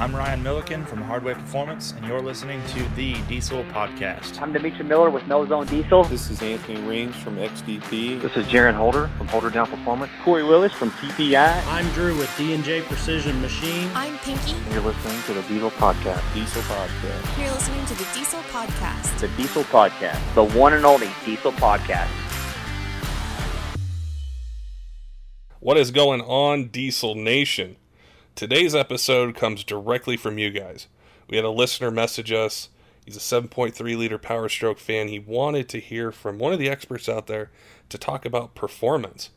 I'm 0.00 0.16
Ryan 0.16 0.42
Milliken 0.42 0.86
from 0.86 1.02
Hardway 1.02 1.34
Performance, 1.34 1.92
and 1.92 2.06
you're 2.06 2.22
listening 2.22 2.62
to 2.68 2.82
the 2.96 3.20
Diesel 3.28 3.64
Podcast. 3.64 4.40
I'm 4.40 4.50
Demetri 4.50 4.82
Miller 4.82 5.10
with 5.10 5.26
No 5.26 5.46
Zone 5.46 5.66
Diesel. 5.66 6.04
This 6.04 6.30
is 6.30 6.40
Anthony 6.40 6.80
Reams 6.80 7.14
from 7.16 7.36
XDP. 7.36 8.18
This 8.18 8.34
is 8.34 8.46
Jaron 8.46 8.72
Holder 8.72 9.10
from 9.18 9.28
Holder 9.28 9.50
Down 9.50 9.66
Performance. 9.66 10.10
Corey 10.24 10.42
Willis 10.42 10.72
from 10.72 10.90
TPI. 10.92 11.66
I'm 11.66 11.86
Drew 11.90 12.16
with 12.16 12.34
D&J 12.38 12.80
Precision 12.80 13.42
Machine. 13.42 13.90
I'm 13.94 14.16
Pinky. 14.20 14.52
And 14.52 14.72
you're 14.72 14.82
listening 14.82 15.20
to 15.24 15.34
the 15.34 15.42
Diesel 15.42 15.70
Podcast. 15.72 16.22
Diesel 16.32 16.62
Podcast. 16.62 17.38
You're 17.38 17.52
listening 17.52 17.84
to 17.84 17.94
the 17.94 18.06
Diesel 18.14 18.40
Podcast. 18.44 19.18
The 19.20 19.28
Diesel 19.36 19.64
Podcast. 19.64 20.34
The 20.34 20.44
one 20.44 20.72
and 20.72 20.86
only 20.86 21.10
Diesel 21.26 21.52
Podcast. 21.52 22.08
What 25.58 25.76
is 25.76 25.90
going 25.90 26.22
on, 26.22 26.68
Diesel 26.68 27.14
Nation? 27.16 27.76
Today's 28.34 28.74
episode 28.74 29.34
comes 29.34 29.64
directly 29.64 30.16
from 30.16 30.38
you 30.38 30.50
guys. 30.50 30.86
We 31.28 31.36
had 31.36 31.44
a 31.44 31.50
listener 31.50 31.90
message 31.90 32.32
us. 32.32 32.70
He's 33.04 33.16
a 33.16 33.20
7.3 33.20 33.98
liter 33.98 34.16
Power 34.16 34.48
Stroke 34.48 34.78
fan. 34.78 35.08
He 35.08 35.18
wanted 35.18 35.68
to 35.68 35.80
hear 35.80 36.10
from 36.10 36.38
one 36.38 36.52
of 36.52 36.58
the 36.58 36.70
experts 36.70 37.06
out 37.06 37.26
there 37.26 37.50
to 37.90 37.98
talk 37.98 38.24
about 38.24 38.54
performance, 38.54 39.28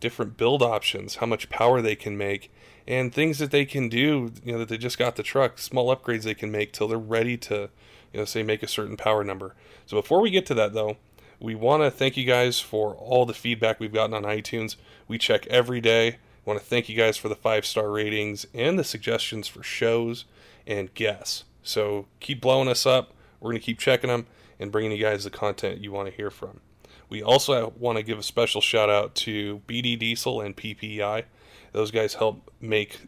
different 0.00 0.36
build 0.36 0.62
options, 0.62 1.16
how 1.16 1.26
much 1.26 1.50
power 1.50 1.80
they 1.80 1.94
can 1.94 2.16
make, 2.18 2.50
and 2.86 3.14
things 3.14 3.38
that 3.38 3.52
they 3.52 3.64
can 3.64 3.88
do, 3.88 4.32
you 4.44 4.52
know, 4.52 4.58
that 4.58 4.68
they 4.68 4.78
just 4.78 4.98
got 4.98 5.14
the 5.14 5.22
truck, 5.22 5.58
small 5.58 5.94
upgrades 5.94 6.22
they 6.22 6.34
can 6.34 6.50
make 6.50 6.72
till 6.72 6.88
they're 6.88 6.98
ready 6.98 7.36
to, 7.36 7.68
you 8.12 8.18
know, 8.18 8.24
say 8.24 8.42
make 8.42 8.64
a 8.64 8.68
certain 8.68 8.96
power 8.96 9.22
number. 9.22 9.54
So 9.86 10.00
before 10.00 10.20
we 10.20 10.30
get 10.30 10.46
to 10.46 10.54
that 10.54 10.72
though, 10.72 10.96
we 11.38 11.54
want 11.54 11.84
to 11.84 11.90
thank 11.92 12.16
you 12.16 12.24
guys 12.24 12.58
for 12.58 12.94
all 12.94 13.24
the 13.24 13.34
feedback 13.34 13.78
we've 13.78 13.92
gotten 13.92 14.14
on 14.14 14.24
iTunes. 14.24 14.74
We 15.06 15.18
check 15.18 15.46
every 15.46 15.80
day 15.80 16.16
want 16.48 16.58
to 16.58 16.64
thank 16.64 16.88
you 16.88 16.96
guys 16.96 17.18
for 17.18 17.28
the 17.28 17.36
five 17.36 17.66
star 17.66 17.90
ratings 17.90 18.46
and 18.54 18.78
the 18.78 18.84
suggestions 18.84 19.46
for 19.46 19.62
shows 19.62 20.24
and 20.66 20.92
guests. 20.94 21.44
So 21.62 22.06
keep 22.20 22.40
blowing 22.40 22.68
us 22.68 22.86
up. 22.86 23.12
We're 23.38 23.50
going 23.50 23.60
to 23.60 23.64
keep 23.66 23.78
checking 23.78 24.08
them 24.08 24.26
and 24.58 24.72
bringing 24.72 24.92
you 24.92 25.02
guys 25.02 25.24
the 25.24 25.30
content 25.30 25.82
you 25.82 25.92
want 25.92 26.08
to 26.08 26.14
hear 26.14 26.30
from. 26.30 26.60
We 27.10 27.22
also 27.22 27.74
want 27.78 27.98
to 27.98 28.02
give 28.02 28.18
a 28.18 28.22
special 28.22 28.62
shout 28.62 28.88
out 28.88 29.14
to 29.16 29.60
BD 29.68 29.98
Diesel 29.98 30.40
and 30.40 30.56
PPEI. 30.56 31.24
Those 31.72 31.90
guys 31.90 32.14
help 32.14 32.50
make 32.60 33.00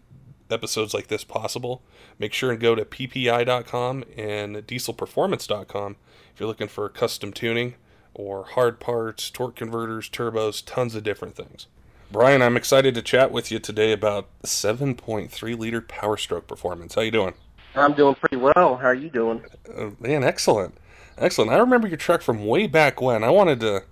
episodes 0.50 0.92
like 0.92 1.06
this 1.06 1.24
possible. 1.24 1.83
Make 2.18 2.34
sure 2.34 2.50
and 2.50 2.61
go 2.61 2.74
to 2.74 2.84
ppei.com 2.84 4.05
and 4.16 4.56
dieselperformance.com 4.56 5.96
if 6.34 6.41
you're 6.41 6.46
looking 6.46 6.68
for 6.68 6.88
custom 6.91 7.33
tuning 7.33 7.74
or 8.12 8.44
hard 8.44 8.80
parts, 8.80 9.30
torque 9.30 9.56
converters, 9.56 10.11
turbos, 10.11 10.62
tons 10.64 10.94
of 10.94 11.02
different 11.02 11.36
things. 11.36 11.66
Brian, 12.12 12.42
I'm 12.42 12.56
excited 12.56 12.97
to 12.97 13.03
chat 13.03 13.30
with 13.30 13.53
you 13.53 13.61
today 13.61 13.92
about 13.92 14.28
7.3 14.42 15.56
liter 15.56 15.80
Power 15.80 16.17
Stroke 16.17 16.48
performance. 16.48 16.97
How 16.97 17.02
you 17.02 17.12
doing? 17.12 17.34
I'm 17.77 17.92
doing 17.92 18.17
pretty 18.17 18.34
well. 18.34 18.78
How 18.78 18.86
are 18.86 18.94
you 18.94 19.11
doing? 19.11 19.44
Uh, 19.72 19.91
man, 20.00 20.25
excellent, 20.25 20.77
excellent. 21.17 21.52
I 21.52 21.58
remember 21.58 21.86
your 21.86 21.97
truck 21.97 22.20
from 22.20 22.44
way 22.44 22.67
back 22.67 23.00
when. 23.00 23.22
I 23.22 23.30
wanted 23.30 23.61
to, 23.61 23.84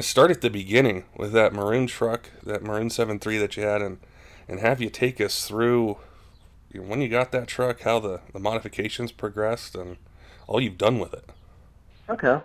start 0.00 0.30
at 0.30 0.40
the 0.40 0.48
beginning 0.48 1.04
with 1.14 1.32
that 1.32 1.52
maroon 1.52 1.86
truck, 1.86 2.30
that 2.42 2.62
maroon 2.62 2.88
7.3 2.88 3.38
that 3.38 3.58
you 3.58 3.62
had, 3.62 3.82
and 3.82 3.98
and 4.48 4.60
have 4.60 4.80
you 4.80 4.88
take 4.88 5.20
us 5.20 5.46
through 5.46 5.98
you 6.72 6.80
know, 6.80 6.88
when 6.88 7.02
you 7.02 7.08
got 7.08 7.30
that 7.32 7.46
truck, 7.46 7.82
how 7.82 8.00
the 8.00 8.20
the 8.32 8.40
modifications 8.40 9.12
progressed, 9.12 9.74
and 9.74 9.98
all 10.46 10.62
you've 10.62 10.78
done 10.78 10.98
with 10.98 11.12
it. 11.12 11.28
Okay. 12.08 12.40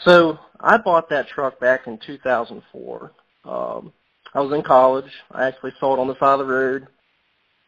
So 0.00 0.40
I 0.58 0.76
bought 0.78 1.08
that 1.10 1.28
truck 1.28 1.60
back 1.60 1.86
in 1.86 1.98
2004. 1.98 3.12
Um, 3.44 3.92
I 4.34 4.40
was 4.40 4.52
in 4.52 4.62
college. 4.62 5.10
I 5.30 5.46
actually 5.46 5.72
saw 5.78 5.94
it 5.94 6.00
on 6.00 6.08
the 6.08 6.18
side 6.18 6.40
of 6.40 6.46
the 6.46 6.52
road, 6.52 6.88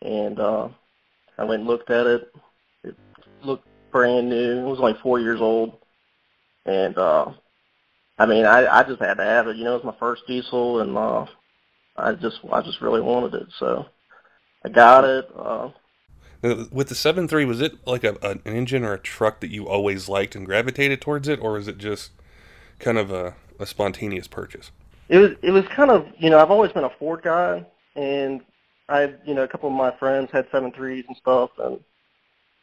and 0.02 0.38
uh, 0.40 0.68
I 1.38 1.44
went 1.44 1.60
and 1.60 1.68
looked 1.68 1.90
at 1.90 2.06
it. 2.06 2.34
It 2.82 2.96
looked 3.42 3.66
brand 3.92 4.28
new. 4.28 4.58
It 4.58 4.68
was 4.68 4.80
only 4.80 4.98
four 5.02 5.20
years 5.20 5.40
old, 5.40 5.78
and 6.64 6.98
uh, 6.98 7.30
I 8.18 8.26
mean, 8.26 8.44
I, 8.44 8.66
I 8.66 8.82
just 8.82 9.00
had 9.00 9.14
to 9.14 9.24
have 9.24 9.46
it. 9.46 9.56
You 9.56 9.64
know, 9.64 9.76
it 9.76 9.84
was 9.84 9.94
my 9.94 9.98
first 10.00 10.26
diesel, 10.26 10.80
and 10.80 10.96
uh, 10.96 11.26
I 11.96 12.12
just, 12.14 12.40
I 12.50 12.62
just 12.62 12.80
really 12.80 13.00
wanted 13.00 13.34
it, 13.34 13.48
so 13.58 13.86
I 14.64 14.68
got 14.68 15.04
it. 15.04 15.28
Uh, 15.36 15.70
with 16.70 16.88
the 16.88 16.94
seven 16.94 17.28
three, 17.28 17.44
was 17.44 17.60
it 17.60 17.86
like 17.86 18.04
a, 18.04 18.16
an 18.22 18.42
engine 18.44 18.84
or 18.84 18.92
a 18.92 18.98
truck 18.98 19.40
that 19.40 19.50
you 19.50 19.68
always 19.68 20.08
liked 20.08 20.34
and 20.34 20.44
gravitated 20.44 21.00
towards 21.00 21.28
it, 21.28 21.40
or 21.40 21.52
was 21.52 21.68
it 21.68 21.78
just 21.78 22.10
kind 22.78 22.98
of 22.98 23.10
a, 23.10 23.34
a 23.58 23.66
spontaneous 23.66 24.26
purchase? 24.28 24.70
It 25.08 25.18
was 25.18 25.30
it 25.42 25.50
was 25.50 25.64
kind 25.68 25.90
of 25.90 26.06
you 26.18 26.30
know 26.30 26.38
I've 26.38 26.50
always 26.50 26.72
been 26.72 26.84
a 26.84 26.90
Ford 26.98 27.22
guy, 27.22 27.64
and 27.94 28.40
I 28.88 29.14
you 29.24 29.34
know 29.34 29.42
a 29.42 29.48
couple 29.48 29.68
of 29.68 29.74
my 29.74 29.92
friends 29.98 30.30
had 30.32 30.46
seven 30.50 30.72
threes 30.72 31.04
and 31.08 31.16
stuff, 31.16 31.50
and 31.58 31.80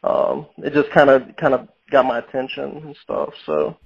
um, 0.02 0.46
it 0.58 0.72
just 0.74 0.90
kind 0.90 1.10
of 1.10 1.36
kind 1.36 1.54
of 1.54 1.68
got 1.90 2.04
my 2.04 2.18
attention 2.18 2.82
and 2.84 2.96
stuff. 3.02 3.34
So 3.46 3.76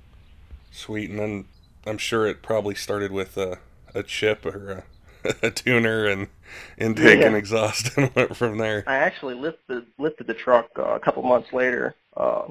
sweet, 0.71 1.11
and 1.11 1.19
then 1.19 1.45
I'm 1.87 1.99
sure 1.99 2.27
it 2.27 2.43
probably 2.43 2.75
started 2.75 3.13
with 3.13 3.37
a 3.37 3.59
a 3.95 4.03
chip 4.03 4.45
or 4.45 4.85
a, 5.25 5.35
a 5.47 5.51
tuner 5.51 6.07
and 6.07 6.29
intake 6.77 7.21
yeah. 7.21 7.27
and 7.27 7.37
exhaust, 7.37 7.91
and 7.97 8.15
went 8.15 8.37
from 8.37 8.59
there. 8.59 8.85
I 8.87 8.97
actually 8.97 9.35
lifted 9.35 9.87
lifted 9.99 10.27
the 10.27 10.35
truck 10.35 10.71
uh, 10.79 10.95
a 10.95 11.01
couple 11.01 11.23
months 11.23 11.53
later. 11.53 11.95
Uh, 12.17 12.49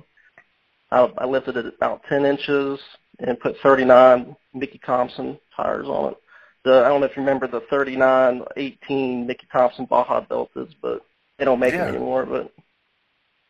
I, 0.89 1.11
I 1.17 1.25
lifted 1.25 1.57
it 1.57 1.65
about 1.65 2.03
10 2.07 2.25
inches 2.25 2.79
and 3.19 3.39
put 3.39 3.57
39 3.61 4.35
Mickey 4.53 4.79
Thompson 4.85 5.39
tires 5.55 5.87
on 5.87 6.11
it. 6.11 6.17
The, 6.63 6.83
I 6.83 6.89
don't 6.89 7.01
know 7.01 7.07
if 7.07 7.15
you 7.15 7.21
remember 7.21 7.47
the 7.47 7.61
39 7.61 8.43
18 8.55 9.27
Mickey 9.27 9.47
Thompson 9.51 9.85
Baja 9.85 10.21
Deltas, 10.21 10.73
but 10.81 11.05
they 11.37 11.45
don't 11.45 11.59
make 11.59 11.73
yeah. 11.73 11.85
it 11.85 11.89
anymore. 11.89 12.25
But 12.25 12.51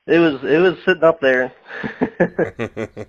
it 0.05 0.19
was 0.19 0.43
it 0.43 0.59
was 0.59 0.77
sitting 0.85 1.03
up 1.03 1.19
there. 1.19 1.51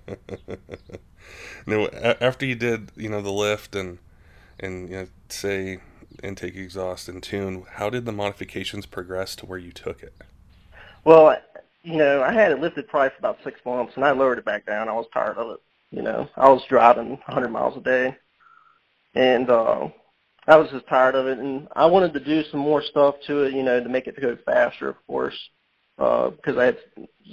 no, 1.66 1.88
after 1.88 2.46
you 2.46 2.54
did 2.54 2.90
you 2.96 3.08
know 3.08 3.20
the 3.20 3.32
lift 3.32 3.76
and 3.76 3.98
and 4.58 4.88
you 4.88 4.96
know, 4.96 5.06
say 5.28 5.78
intake 6.22 6.56
exhaust 6.56 7.08
and 7.08 7.22
tune, 7.22 7.64
how 7.74 7.90
did 7.90 8.04
the 8.04 8.12
modifications 8.12 8.86
progress 8.86 9.36
to 9.36 9.46
where 9.46 9.58
you 9.58 9.72
took 9.72 10.02
it? 10.02 10.14
Well, 11.04 11.36
you 11.82 11.96
know, 11.96 12.22
I 12.22 12.32
had 12.32 12.52
it 12.52 12.60
lifted 12.60 12.88
probably 12.88 13.10
for 13.10 13.18
about 13.18 13.38
six 13.44 13.60
months, 13.64 13.92
and 13.96 14.04
I 14.04 14.10
lowered 14.10 14.38
it 14.38 14.44
back 14.44 14.66
down. 14.66 14.88
I 14.88 14.92
was 14.92 15.06
tired 15.12 15.36
of 15.36 15.50
it. 15.52 15.60
You 15.90 16.02
know, 16.02 16.28
I 16.36 16.48
was 16.48 16.62
driving 16.68 17.10
100 17.10 17.48
miles 17.48 17.76
a 17.76 17.80
day, 17.80 18.16
and 19.14 19.48
uh, 19.48 19.88
I 20.46 20.56
was 20.56 20.70
just 20.70 20.86
tired 20.86 21.14
of 21.14 21.26
it. 21.26 21.38
And 21.38 21.68
I 21.74 21.86
wanted 21.86 22.12
to 22.14 22.24
do 22.24 22.42
some 22.50 22.60
more 22.60 22.82
stuff 22.82 23.16
to 23.26 23.44
it, 23.44 23.54
you 23.54 23.62
know, 23.62 23.82
to 23.82 23.88
make 23.88 24.06
it 24.06 24.20
go 24.20 24.36
faster, 24.44 24.88
of 24.88 24.96
course, 25.06 25.36
because 25.96 26.56
uh, 26.56 26.60
I 26.60 26.64
had 26.64 26.78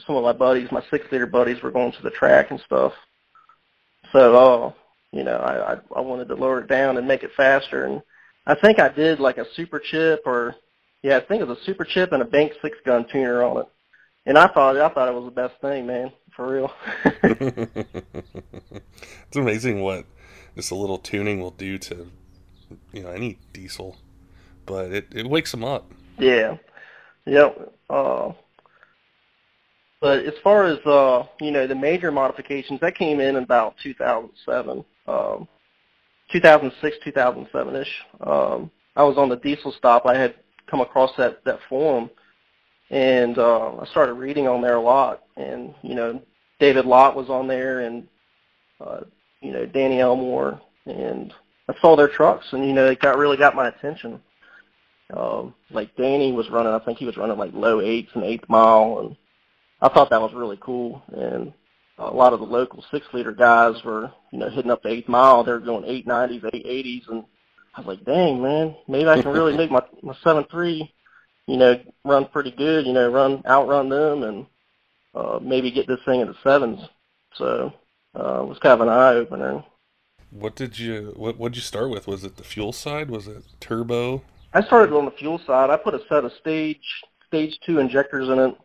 some 0.05 0.15
of 0.15 0.23
my 0.23 0.33
buddies, 0.33 0.71
my 0.71 0.83
six-liter 0.89 1.27
buddies, 1.27 1.61
were 1.61 1.71
going 1.71 1.91
to 1.91 2.01
the 2.01 2.11
track 2.11 2.51
and 2.51 2.59
stuff. 2.65 2.93
So, 4.13 4.35
uh, 4.35 4.73
you 5.11 5.23
know, 5.23 5.37
I, 5.37 5.73
I 5.73 5.77
I 5.97 6.01
wanted 6.01 6.27
to 6.29 6.35
lower 6.35 6.61
it 6.61 6.67
down 6.67 6.97
and 6.97 7.07
make 7.07 7.23
it 7.23 7.31
faster. 7.35 7.85
And 7.85 8.01
I 8.45 8.55
think 8.55 8.79
I 8.79 8.89
did 8.89 9.19
like 9.19 9.37
a 9.37 9.45
super 9.55 9.79
chip, 9.79 10.21
or 10.25 10.55
yeah, 11.03 11.17
I 11.17 11.21
think 11.21 11.41
it 11.41 11.47
was 11.47 11.57
a 11.57 11.65
super 11.65 11.85
chip 11.85 12.11
and 12.13 12.21
a 12.21 12.25
Banks 12.25 12.55
Six-Gun 12.61 13.07
tuner 13.11 13.43
on 13.43 13.61
it. 13.61 13.67
And 14.25 14.37
I 14.37 14.47
thought 14.47 14.77
I 14.77 14.89
thought 14.89 15.07
it 15.07 15.13
was 15.13 15.25
the 15.25 15.31
best 15.31 15.59
thing, 15.61 15.85
man 15.85 16.11
for 16.35 16.51
real. 16.51 16.71
it's 19.27 19.35
amazing 19.35 19.81
what 19.81 20.05
just 20.55 20.71
a 20.71 20.75
little 20.75 20.97
tuning 20.97 21.39
will 21.39 21.51
do 21.51 21.77
to 21.77 22.07
you 22.91 23.03
know 23.03 23.09
any 23.09 23.37
diesel, 23.53 23.95
but 24.65 24.91
it 24.91 25.07
it 25.11 25.29
wakes 25.29 25.51
them 25.51 25.63
up. 25.63 25.89
Yeah, 26.17 26.57
yep. 27.25 27.73
Uh, 27.89 28.33
but 30.01 30.25
as 30.25 30.33
far 30.43 30.65
as 30.65 30.79
uh, 30.85 31.25
you 31.39 31.51
know, 31.51 31.67
the 31.67 31.75
major 31.75 32.11
modifications 32.11 32.79
that 32.81 32.95
came 32.95 33.19
in 33.19 33.37
about 33.37 33.75
2007, 33.81 34.83
um, 35.07 35.47
2006, 36.31 36.97
2007 37.03 37.75
ish. 37.75 38.01
Um, 38.21 38.71
I 38.95 39.03
was 39.03 39.17
on 39.17 39.29
the 39.29 39.37
diesel 39.37 39.73
stop. 39.77 40.05
I 40.05 40.17
had 40.17 40.35
come 40.67 40.81
across 40.81 41.11
that 41.17 41.43
that 41.45 41.59
forum 41.69 42.09
and 42.89 43.37
uh, 43.37 43.77
I 43.77 43.85
started 43.87 44.13
reading 44.13 44.47
on 44.47 44.61
there 44.61 44.75
a 44.75 44.81
lot. 44.81 45.23
And 45.37 45.73
you 45.81 45.95
know, 45.95 46.21
David 46.59 46.85
Lott 46.85 47.15
was 47.15 47.29
on 47.29 47.47
there, 47.47 47.81
and 47.81 48.07
uh, 48.79 49.01
you 49.41 49.51
know, 49.51 49.65
Danny 49.65 49.99
Elmore, 49.99 50.59
and 50.85 51.33
I 51.67 51.73
saw 51.81 51.95
their 51.95 52.07
trucks, 52.07 52.45
and 52.51 52.65
you 52.65 52.73
know, 52.73 52.85
it 52.87 52.99
got 52.99 53.17
really 53.17 53.37
got 53.37 53.55
my 53.55 53.67
attention. 53.67 54.21
Um, 55.15 55.53
like 55.69 55.95
Danny 55.95 56.31
was 56.31 56.49
running, 56.49 56.73
I 56.73 56.79
think 56.79 56.97
he 56.97 57.05
was 57.05 57.17
running 57.17 57.37
like 57.37 57.53
low 57.53 57.79
eights 57.81 58.11
and 58.15 58.23
eighth 58.23 58.49
mile, 58.49 58.99
and 58.99 59.15
I 59.81 59.93
thought 59.93 60.09
that 60.09 60.21
was 60.21 60.33
really 60.33 60.57
cool. 60.59 61.01
And 61.15 61.53
a 61.97 62.09
lot 62.09 62.33
of 62.33 62.39
the 62.39 62.45
local 62.45 62.83
six 62.91 63.05
liter 63.13 63.31
guys 63.31 63.75
were, 63.83 64.11
you 64.31 64.39
know, 64.39 64.49
hitting 64.49 64.71
up 64.71 64.81
the 64.83 64.89
eighth 64.89 65.07
mile. 65.07 65.43
They 65.43 65.51
were 65.51 65.59
going 65.59 65.85
eight 65.85 66.07
nineties, 66.07 66.43
eight 66.53 66.65
eighties, 66.65 67.03
and 67.09 67.23
I 67.75 67.81
was 67.81 67.87
like, 67.87 68.05
dang 68.05 68.41
man, 68.41 68.75
maybe 68.87 69.07
I 69.07 69.21
can 69.21 69.31
really 69.31 69.55
make 69.57 69.69
my 69.69 69.83
my 70.01 70.15
seven 70.23 70.45
three 70.49 70.91
you 71.47 71.57
know, 71.57 71.79
run 72.03 72.25
pretty 72.25 72.51
good, 72.51 72.85
you 72.85 72.93
know, 72.93 73.09
run 73.09 73.43
outrun 73.45 73.89
them 73.89 74.23
and 74.23 74.45
uh, 75.13 75.39
maybe 75.41 75.71
get 75.71 75.87
this 75.87 75.99
thing 76.05 76.21
in 76.21 76.27
the 76.27 76.35
sevens. 76.43 76.79
So 77.35 77.73
uh, 78.17 78.41
it 78.43 78.47
was 78.47 78.59
kind 78.59 78.73
of 78.73 78.81
an 78.81 78.89
eye 78.89 79.13
opener. 79.13 79.63
What 80.31 80.55
did 80.55 80.77
you 80.77 81.13
what 81.15 81.37
what 81.37 81.51
did 81.51 81.57
you 81.57 81.61
start 81.61 81.89
with? 81.89 82.07
Was 82.07 82.23
it 82.23 82.37
the 82.37 82.43
fuel 82.43 82.73
side? 82.73 83.09
Was 83.09 83.27
it 83.27 83.43
turbo? 83.59 84.23
I 84.53 84.63
started 84.63 84.95
on 84.95 85.05
the 85.05 85.11
fuel 85.11 85.39
side. 85.45 85.69
I 85.69 85.77
put 85.77 85.93
a 85.93 86.01
set 86.09 86.25
of 86.25 86.31
stage 86.39 87.03
stage 87.27 87.59
two 87.65 87.79
injectors 87.79 88.29
in 88.29 88.39
it, 88.39 88.55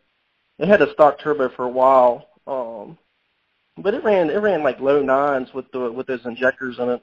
it 0.60 0.68
had 0.68 0.82
a 0.82 0.92
stock 0.92 1.18
turbo 1.18 1.48
for 1.48 1.64
a 1.64 1.70
while, 1.70 2.28
um, 2.46 2.98
but 3.78 3.94
it 3.94 4.04
ran 4.04 4.28
it 4.28 4.36
ran 4.36 4.62
like 4.62 4.78
low 4.78 5.02
nines 5.02 5.48
with 5.54 5.70
the 5.72 5.90
with 5.90 6.06
those 6.06 6.26
injectors 6.26 6.78
in 6.78 6.90
it. 6.90 7.02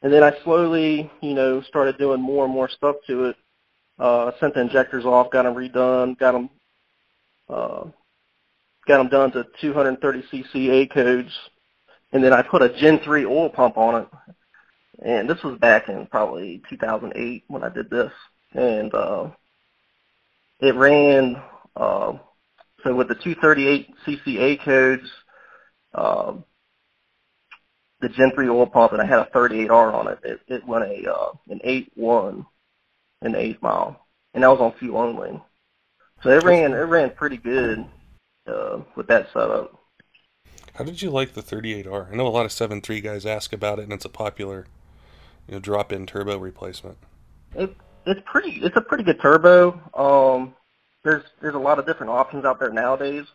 And 0.00 0.12
then 0.12 0.22
I 0.22 0.32
slowly, 0.42 1.10
you 1.20 1.34
know, 1.34 1.60
started 1.62 1.98
doing 1.98 2.20
more 2.20 2.44
and 2.44 2.52
more 2.52 2.70
stuff 2.70 2.96
to 3.06 3.26
it. 3.26 3.36
Uh, 3.98 4.32
sent 4.40 4.54
the 4.54 4.60
injectors 4.60 5.04
off, 5.04 5.30
got 5.30 5.44
them 5.44 5.54
redone, 5.54 6.18
got 6.18 6.32
them 6.32 6.50
uh, 7.48 7.84
got 8.86 8.98
them 8.98 9.08
done 9.08 9.30
to 9.32 9.46
230 9.60 10.22
cc 10.32 10.70
A 10.70 10.86
codes, 10.88 11.32
and 12.12 12.22
then 12.22 12.32
I 12.32 12.42
put 12.42 12.62
a 12.62 12.78
Gen 12.80 13.00
3 13.04 13.24
oil 13.24 13.50
pump 13.50 13.76
on 13.76 14.02
it. 14.02 14.08
And 15.04 15.28
this 15.28 15.42
was 15.42 15.58
back 15.58 15.88
in 15.88 16.06
probably 16.06 16.62
2008 16.70 17.44
when 17.48 17.62
I 17.62 17.68
did 17.68 17.90
this, 17.90 18.12
and 18.52 18.94
uh, 18.94 19.30
it 20.60 20.74
ran. 20.74 21.36
Uh, 21.76 22.14
so 22.82 22.94
with 22.94 23.08
the 23.08 23.14
238 23.14 23.88
cc 24.06 24.38
A 24.38 24.56
codes, 24.64 25.10
uh, 25.94 26.34
the 28.00 28.08
Gen 28.08 28.32
3 28.34 28.48
oil 28.48 28.66
pump, 28.66 28.92
and 28.92 29.02
I 29.02 29.06
had 29.06 29.18
a 29.18 29.30
38R 29.34 29.94
on 29.94 30.08
it. 30.08 30.18
It, 30.22 30.40
it 30.48 30.66
went 30.66 30.84
a 30.84 31.10
uh, 31.12 31.32
an 31.48 31.60
8.1 31.64 32.46
in 33.22 33.32
the 33.32 33.38
eighth 33.38 33.62
mile, 33.62 34.06
and 34.32 34.42
that 34.42 34.48
was 34.48 34.60
on 34.60 34.72
fuel 34.72 34.98
only. 34.98 35.40
So 36.22 36.30
it 36.30 36.42
ran 36.42 36.72
it 36.72 36.76
ran 36.76 37.10
pretty 37.10 37.36
good 37.36 37.84
uh, 38.46 38.80
with 38.96 39.06
that 39.08 39.28
setup. 39.32 39.78
How 40.74 40.84
did 40.84 41.02
you 41.02 41.10
like 41.10 41.34
the 41.34 41.42
38R? 41.42 42.12
I 42.12 42.16
know 42.16 42.26
a 42.26 42.28
lot 42.28 42.46
of 42.46 42.50
7.3 42.50 43.02
guys 43.02 43.24
ask 43.24 43.52
about 43.52 43.78
it, 43.78 43.84
and 43.84 43.92
it's 43.92 44.04
a 44.04 44.08
popular, 44.08 44.66
you 45.46 45.54
know, 45.54 45.60
drop-in 45.60 46.04
turbo 46.04 46.36
replacement. 46.36 46.98
It 47.54 47.76
it's 48.06 48.20
pretty 48.24 48.60
it's 48.62 48.76
a 48.76 48.80
pretty 48.80 49.04
good 49.04 49.20
turbo. 49.20 49.80
Um, 49.94 50.54
there's 51.04 51.24
there's 51.40 51.54
a 51.54 51.58
lot 51.58 51.78
of 51.78 51.86
different 51.86 52.10
options 52.10 52.44
out 52.44 52.58
there 52.58 52.70
nowadays, 52.70 53.26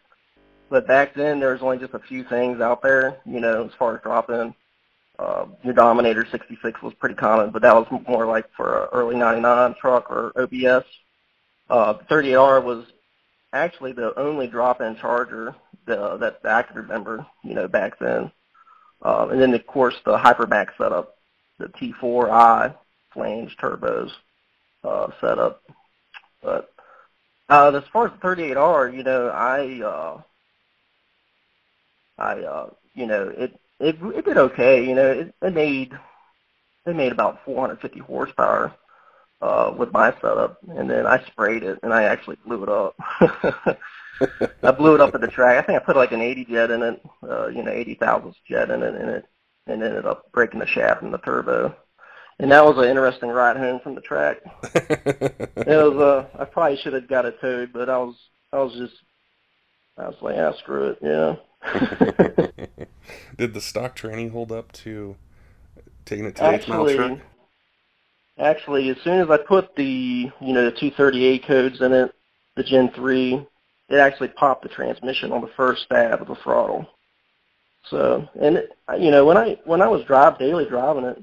but 0.70 0.88
back 0.88 1.14
then 1.14 1.40
there 1.40 1.54
was 1.54 1.62
only 1.62 1.78
just 1.78 1.94
a 1.94 2.00
few 2.00 2.24
things 2.24 2.60
out 2.60 2.82
there. 2.82 3.18
You 3.26 3.40
know, 3.40 3.66
as 3.66 3.74
far 3.74 3.96
as 3.96 4.02
drop-in, 4.02 4.54
uh, 5.20 5.46
your 5.64 5.74
Dominator 5.74 6.26
66 6.32 6.82
was 6.82 6.94
pretty 6.94 7.16
common, 7.16 7.50
but 7.52 7.62
that 7.62 7.76
was 7.76 7.88
more 8.08 8.26
like 8.26 8.46
for 8.56 8.84
an 8.84 8.90
early 8.94 9.18
99 9.18 9.76
truck 9.80 10.10
or 10.10 10.32
OBS. 10.38 10.86
Uh, 11.70 11.96
38R 12.10 12.64
was 12.64 12.86
actually 13.52 13.92
the 13.92 14.18
only 14.18 14.48
drop-in 14.48 14.96
charger 14.96 15.54
the, 15.86 16.18
that 16.18 16.40
I 16.46 16.62
could 16.64 16.78
remember, 16.78 17.26
you 17.44 17.54
know, 17.54 17.68
back 17.68 18.00
then. 18.00 18.32
Um, 19.02 19.32
and 19.32 19.42
then, 19.42 19.54
of 19.54 19.68
course, 19.68 19.96
the 20.06 20.18
Hypermax 20.18 20.70
setup, 20.78 21.18
the 21.58 21.68
T4i 21.68 22.74
flange 23.12 23.58
turbos 23.58 24.12
uh, 24.86 25.08
setup. 25.20 25.62
But 26.42 26.72
uh, 27.50 27.72
as 27.76 27.84
far 27.92 28.08
as 28.08 28.14
the 28.14 28.26
38R, 28.26 28.96
you 28.96 29.04
know, 29.04 29.28
I, 29.30 29.82
uh, 29.82 30.22
I, 32.18 32.44
uh, 32.44 32.70
you 32.94 33.06
know, 33.06 33.30
it, 33.30 33.60
it, 33.80 33.98
it 34.02 34.26
did 34.26 34.38
okay. 34.38 34.88
You 34.88 34.96
know, 34.96 35.12
it, 35.12 35.34
it 35.42 35.54
made, 35.54 35.94
it 36.86 36.96
made 36.96 37.12
about 37.12 37.44
450 37.46 38.00
horsepower 38.00 38.74
uh, 39.42 39.74
with 39.78 39.92
my 39.92 40.12
setup, 40.22 40.58
and 40.70 40.90
then 40.90 41.06
I 41.06 41.24
sprayed 41.26 41.64
it, 41.64 41.80
and 41.84 41.94
I 41.94 42.04
actually 42.04 42.38
blew 42.46 42.64
it 42.64 42.70
up. 42.70 42.96
I 44.64 44.72
blew 44.72 44.96
it 44.96 45.02
up 45.02 45.16
at 45.16 45.22
the 45.22 45.28
track. 45.28 45.58
I 45.58 45.66
think 45.66 45.82
I 45.82 45.86
put 45.86 45.96
like 45.96 46.12
an 46.12 46.22
80 46.22 46.46
jet 46.46 46.72
in 46.72 46.82
it, 46.84 47.02
uh, 47.24 47.48
you 47.48 47.64
know, 47.64 47.72
80 47.72 47.96
thousandths 47.96 48.40
jet 48.48 48.70
in 48.70 48.84
it, 48.84 48.96
and 48.96 49.10
it 49.10 49.26
and 49.70 49.84
ended 49.84 50.06
up 50.06 50.32
breaking 50.32 50.60
the 50.60 50.68
shaft 50.68 51.04
and 51.04 51.14
the 51.14 51.20
turbo. 51.20 51.76
And 52.40 52.52
that 52.52 52.66
was 52.66 52.78
an 52.78 52.90
interesting 52.90 53.30
ride 53.30 53.58
home 53.58 53.80
from 53.82 53.96
the 53.96 54.02
track. 54.02 54.38
it 54.74 55.68
was 55.68 55.98
uh, 55.98 56.38
I 56.40 56.46
probably 56.46 56.78
should 56.78 56.94
have 56.94 57.08
got 57.08 57.26
it 57.26 57.40
towed, 57.42 57.74
but 57.74 57.90
I 57.90 57.98
was 57.98 58.16
I 58.52 58.58
was 58.58 58.74
just 58.74 58.94
I 60.00 60.08
was 60.08 60.16
like, 60.22 60.38
ah, 60.38 60.54
screw 60.54 60.90
it, 60.92 60.98
yeah. 61.02 61.36
Did 63.38 63.54
the 63.54 63.62
stock 63.62 63.96
training 63.96 64.32
hold 64.32 64.52
up 64.52 64.72
to 64.72 65.16
taking 66.06 66.26
it 66.26 66.36
to 66.38 66.44
actually, 66.44 66.96
the 66.96 67.08
truck? 67.08 67.20
Actually, 68.38 68.90
as 68.90 68.98
soon 69.04 69.20
as 69.20 69.30
I 69.30 69.38
put 69.38 69.76
the 69.76 70.32
you 70.40 70.54
know 70.54 70.66
the 70.66 70.72
238 70.72 71.46
codes 71.46 71.82
in 71.82 71.92
it, 71.92 72.14
the 72.56 72.64
Gen 72.64 72.90
3, 72.92 73.46
it 73.90 73.96
actually 73.96 74.30
popped 74.30 74.64
the 74.64 74.70
transmission 74.70 75.34
on 75.34 75.42
the 75.42 75.52
first 75.58 75.84
stab 75.84 76.22
of 76.22 76.28
the 76.28 76.36
throttle. 76.36 76.88
So, 77.90 78.28
and 78.40 78.58
it, 78.58 78.72
you 78.98 79.12
know 79.12 79.26
when 79.26 79.38
I 79.38 79.60
when 79.66 79.82
I 79.82 79.88
was 79.88 80.06
drive 80.06 80.40
daily 80.40 80.66
driving 80.66 81.04
it, 81.04 81.22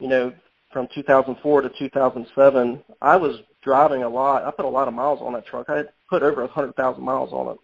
you 0.00 0.08
know 0.08 0.32
from 0.72 0.88
2004 0.94 1.62
to 1.62 1.68
2007, 1.68 2.82
I 3.02 3.16
was 3.16 3.40
driving 3.62 4.02
a 4.02 4.08
lot. 4.08 4.44
I 4.44 4.50
put 4.50 4.64
a 4.64 4.68
lot 4.68 4.88
of 4.88 4.94
miles 4.94 5.20
on 5.20 5.32
that 5.34 5.46
truck. 5.46 5.68
I 5.68 5.84
put 6.08 6.22
over 6.22 6.42
100,000 6.42 7.02
miles 7.02 7.32
on 7.32 7.48
it. 7.54 7.58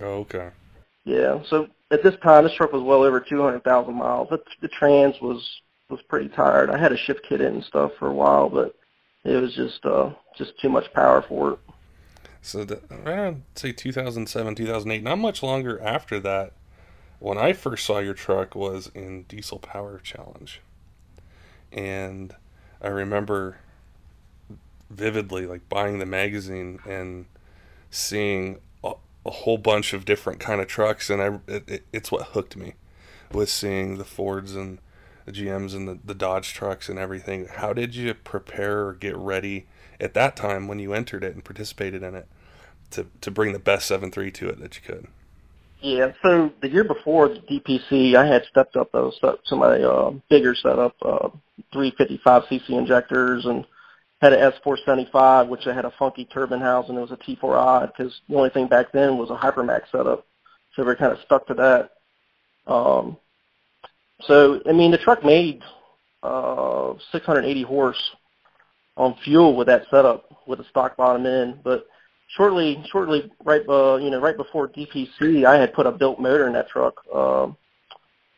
Oh, 0.00 0.20
okay. 0.20 0.50
Yeah. 1.04 1.42
So 1.48 1.68
at 1.90 2.02
this 2.02 2.14
time, 2.22 2.44
this 2.44 2.54
truck 2.54 2.72
was 2.72 2.82
well 2.82 3.02
over 3.02 3.20
200,000 3.20 3.94
miles. 3.94 4.28
The, 4.30 4.42
the 4.60 4.68
trans 4.68 5.20
was 5.20 5.60
was 5.88 6.00
pretty 6.08 6.28
tired. 6.30 6.70
I 6.70 6.78
had 6.78 6.92
a 6.92 6.96
shift 6.96 7.20
kit 7.28 7.42
in 7.42 7.54
and 7.54 7.64
stuff 7.64 7.92
for 7.98 8.08
a 8.08 8.14
while, 8.14 8.48
but 8.48 8.74
it 9.24 9.36
was 9.36 9.54
just 9.54 9.84
uh 9.84 10.10
just 10.36 10.58
too 10.60 10.70
much 10.70 10.92
power 10.94 11.22
for 11.28 11.52
it. 11.52 11.58
So 12.40 12.64
the, 12.64 12.80
around 12.90 13.42
say 13.54 13.72
2007, 13.72 14.54
2008, 14.56 15.02
not 15.02 15.18
much 15.18 15.42
longer 15.42 15.80
after 15.80 16.18
that, 16.20 16.52
when 17.20 17.38
I 17.38 17.52
first 17.52 17.86
saw 17.86 18.00
your 18.00 18.14
truck 18.14 18.54
was 18.54 18.90
in 18.94 19.24
Diesel 19.24 19.60
Power 19.60 20.00
Challenge, 20.02 20.60
and 21.70 22.34
I 22.80 22.88
remember 22.88 23.58
vividly 24.90 25.46
like 25.46 25.68
buying 25.68 25.98
the 25.98 26.06
magazine 26.06 26.80
and 26.86 27.26
seeing 27.90 28.60
a, 29.24 29.30
whole 29.30 29.58
bunch 29.58 29.92
of 29.92 30.04
different 30.04 30.40
kind 30.40 30.60
of 30.60 30.66
trucks, 30.66 31.10
and 31.10 31.22
I 31.22 31.38
it, 31.46 31.68
it, 31.68 31.86
it's 31.92 32.12
what 32.12 32.28
hooked 32.28 32.56
me 32.56 32.74
was 33.32 33.50
seeing 33.50 33.98
the 33.98 34.04
Fords 34.04 34.54
and 34.54 34.78
the 35.24 35.32
GMs 35.32 35.74
and 35.74 35.88
the, 35.88 35.98
the 36.04 36.14
Dodge 36.14 36.52
trucks 36.52 36.88
and 36.88 36.98
everything. 36.98 37.46
How 37.46 37.72
did 37.72 37.94
you 37.94 38.14
prepare 38.14 38.86
or 38.86 38.94
get 38.94 39.16
ready 39.16 39.66
at 40.00 40.14
that 40.14 40.36
time 40.36 40.68
when 40.68 40.78
you 40.78 40.94
entered 40.94 41.24
it 41.24 41.34
and 41.34 41.44
participated 41.44 42.02
in 42.02 42.14
it 42.14 42.26
to, 42.90 43.06
to 43.20 43.30
bring 43.30 43.52
the 43.52 43.58
best 43.58 43.90
7.3 43.90 44.34
to 44.34 44.48
it 44.48 44.60
that 44.60 44.76
you 44.76 44.82
could? 44.82 45.06
Yeah, 45.80 46.12
so 46.22 46.52
the 46.60 46.68
year 46.68 46.84
before 46.84 47.28
the 47.28 47.40
DPC, 47.40 48.14
I 48.14 48.24
had 48.24 48.44
stepped 48.48 48.76
up 48.76 48.92
those 48.92 49.18
to 49.18 49.56
my 49.56 49.80
uh, 49.82 50.12
bigger 50.30 50.54
setup, 50.54 50.94
uh, 51.02 51.28
355cc 51.74 52.70
injectors, 52.70 53.44
and 53.44 53.64
had 54.22 54.32
an 54.32 54.52
S475, 54.52 55.48
which 55.48 55.66
I 55.66 55.74
had 55.74 55.84
a 55.84 55.92
funky 55.98 56.24
turbine 56.24 56.60
house, 56.60 56.88
and 56.88 56.96
it 56.96 57.00
was 57.00 57.10
a 57.10 57.16
T4i 57.16 57.88
because 57.88 58.20
the 58.28 58.36
only 58.36 58.50
thing 58.50 58.68
back 58.68 58.92
then 58.92 59.18
was 59.18 59.30
a 59.30 59.36
Hypermax 59.36 59.90
setup, 59.90 60.24
so 60.74 60.84
we 60.84 60.92
are 60.92 60.96
kind 60.96 61.12
of 61.12 61.18
stuck 61.26 61.44
to 61.48 61.54
that. 61.54 61.90
Um, 62.72 63.16
so, 64.20 64.60
I 64.68 64.72
mean, 64.72 64.92
the 64.92 64.98
truck 64.98 65.24
made 65.24 65.62
uh, 66.22 66.94
680 67.10 67.62
horse 67.64 68.00
on 68.96 69.16
fuel 69.24 69.56
with 69.56 69.66
that 69.66 69.86
setup 69.90 70.24
with 70.46 70.60
a 70.60 70.68
stock 70.68 70.96
bottom 70.96 71.26
end, 71.26 71.58
but 71.64 71.88
shortly, 72.36 72.80
shortly, 72.92 73.28
right, 73.44 73.68
uh, 73.68 73.96
you 73.96 74.10
know, 74.10 74.20
right 74.20 74.36
before 74.36 74.68
DPC, 74.68 75.44
I 75.44 75.56
had 75.56 75.74
put 75.74 75.88
a 75.88 75.92
built 75.92 76.20
motor 76.20 76.46
in 76.46 76.52
that 76.52 76.68
truck. 76.68 76.94
Uh, 77.12 77.48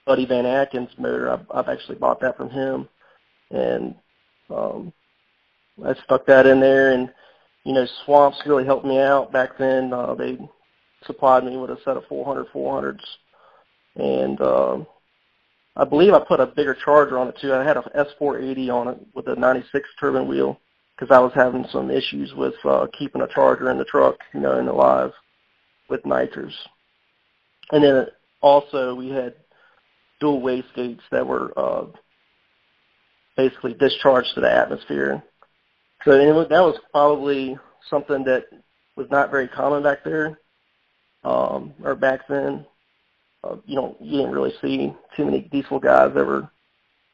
Buddy 0.07 0.25
Van 0.25 0.47
Atkins 0.47 0.91
motor. 0.97 1.31
I've, 1.31 1.47
I've 1.51 1.69
actually 1.69 1.97
bought 1.97 2.21
that 2.21 2.39
from 2.39 2.49
him, 2.49 2.89
and 3.51 3.95
um, 4.49 4.93
I 5.85 5.95
stuck 6.05 6.27
that 6.27 6.47
in 6.47 6.61
there. 6.61 6.93
And 6.93 7.11
you 7.65 7.73
know, 7.73 7.87
Swamps 8.05 8.43
really 8.47 8.65
helped 8.65 8.87
me 8.87 8.99
out 8.99 9.33
back 9.33 9.59
then. 9.59 9.93
Uh, 9.93 10.15
they 10.15 10.39
supplied 11.07 11.45
me 11.45 11.57
with 11.57 11.71
a 11.71 11.79
set 11.85 11.97
of 11.97 12.05
400 12.09 12.47
400s, 12.53 13.01
and 13.97 14.41
um, 14.41 14.87
I 15.77 15.85
believe 15.85 16.13
I 16.13 16.21
put 16.21 16.41
a 16.41 16.47
bigger 16.47 16.77
charger 16.85 17.19
on 17.19 17.29
it 17.29 17.39
too. 17.41 17.53
I 17.53 17.65
had 17.65 17.77
a 17.77 17.83
S480 18.21 18.71
on 18.71 18.89
it 18.89 18.99
with 19.15 19.27
a 19.29 19.35
96 19.35 19.89
turbine 19.99 20.29
wheel 20.29 20.61
because 20.95 21.15
I 21.15 21.19
was 21.19 21.33
having 21.35 21.67
some 21.73 21.91
issues 21.91 22.33
with 22.35 22.55
uh, 22.65 22.87
keeping 22.97 23.23
a 23.23 23.29
charger 23.29 23.71
in 23.71 23.79
the 23.79 23.85
truck, 23.85 24.17
you 24.33 24.41
know, 24.41 24.59
in 24.59 24.67
the 24.67 24.73
live 24.73 25.13
with 25.91 26.07
nitrous. 26.07 26.55
And 27.73 27.83
then 27.83 28.07
also 28.41 28.95
we 28.95 29.09
had 29.11 29.35
dual 30.21 30.41
wastegates 30.41 31.01
that 31.11 31.27
were 31.27 31.53
uh, 31.59 31.87
basically 33.37 33.75
discharged 33.75 34.35
to 34.35 34.41
the 34.41 34.51
atmosphere. 34.51 35.23
So 36.05 36.13
anyway, 36.13 36.47
that 36.51 36.61
was 36.61 36.79
probably 36.93 37.59
something 37.89 38.25
that 38.25 38.45
was 38.97 39.09
not 39.11 39.31
very 39.31 39.49
common 39.49 39.83
back 39.83 40.05
there 40.05 40.39
um, 41.25 41.73
or 41.83 41.95
back 41.95 42.29
then 42.29 42.67
uh, 43.45 43.57
you 43.67 43.77
know, 43.77 43.97
you 44.01 44.19
didn't 44.19 44.33
really 44.33 44.55
see 44.63 44.93
too 45.17 45.25
many 45.25 45.41
diesel 45.41 45.79
guys 45.79 46.13
that 46.15 46.27
were, 46.27 46.49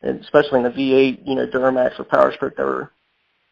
and 0.02 0.20
especially 0.20 0.58
in 0.58 0.64
the 0.64 0.70
V8, 0.70 1.26
you 1.26 1.34
know, 1.34 1.46
Duramax 1.46 1.98
or 1.98 2.04
Powerstroke 2.04 2.56
that 2.56 2.64
were 2.64 2.92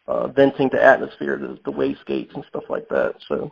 uh, 0.07 0.27
venting 0.27 0.69
to 0.69 0.83
atmosphere, 0.83 1.37
the, 1.37 1.59
the 1.65 1.71
wastegates 1.71 2.33
and 2.35 2.45
stuff 2.47 2.63
like 2.69 2.87
that. 2.89 3.15
So 3.27 3.51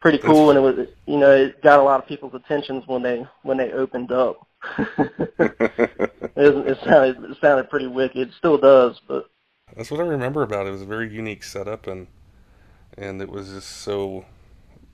pretty 0.00 0.18
cool, 0.18 0.50
and 0.50 0.58
it 0.58 0.62
was, 0.62 0.86
you 1.06 1.18
know, 1.18 1.30
it 1.32 1.60
got 1.62 1.80
a 1.80 1.82
lot 1.82 2.00
of 2.00 2.08
people's 2.08 2.34
attentions 2.34 2.84
when 2.86 3.02
they 3.02 3.26
when 3.42 3.56
they 3.56 3.72
opened 3.72 4.12
up. 4.12 4.46
it, 4.78 6.18
it 6.36 6.78
sounded 6.84 7.30
it 7.30 7.36
sounded 7.40 7.68
pretty 7.68 7.88
wicked. 7.88 8.28
It 8.28 8.34
still 8.38 8.58
does, 8.58 9.00
but 9.08 9.28
that's 9.76 9.90
what 9.90 10.00
I 10.00 10.04
remember 10.04 10.42
about 10.42 10.66
it. 10.66 10.70
It 10.70 10.72
was 10.72 10.82
a 10.82 10.86
very 10.86 11.12
unique 11.12 11.42
setup, 11.42 11.86
and 11.86 12.06
and 12.96 13.20
it 13.20 13.28
was 13.28 13.50
just 13.50 13.68
so 13.68 14.24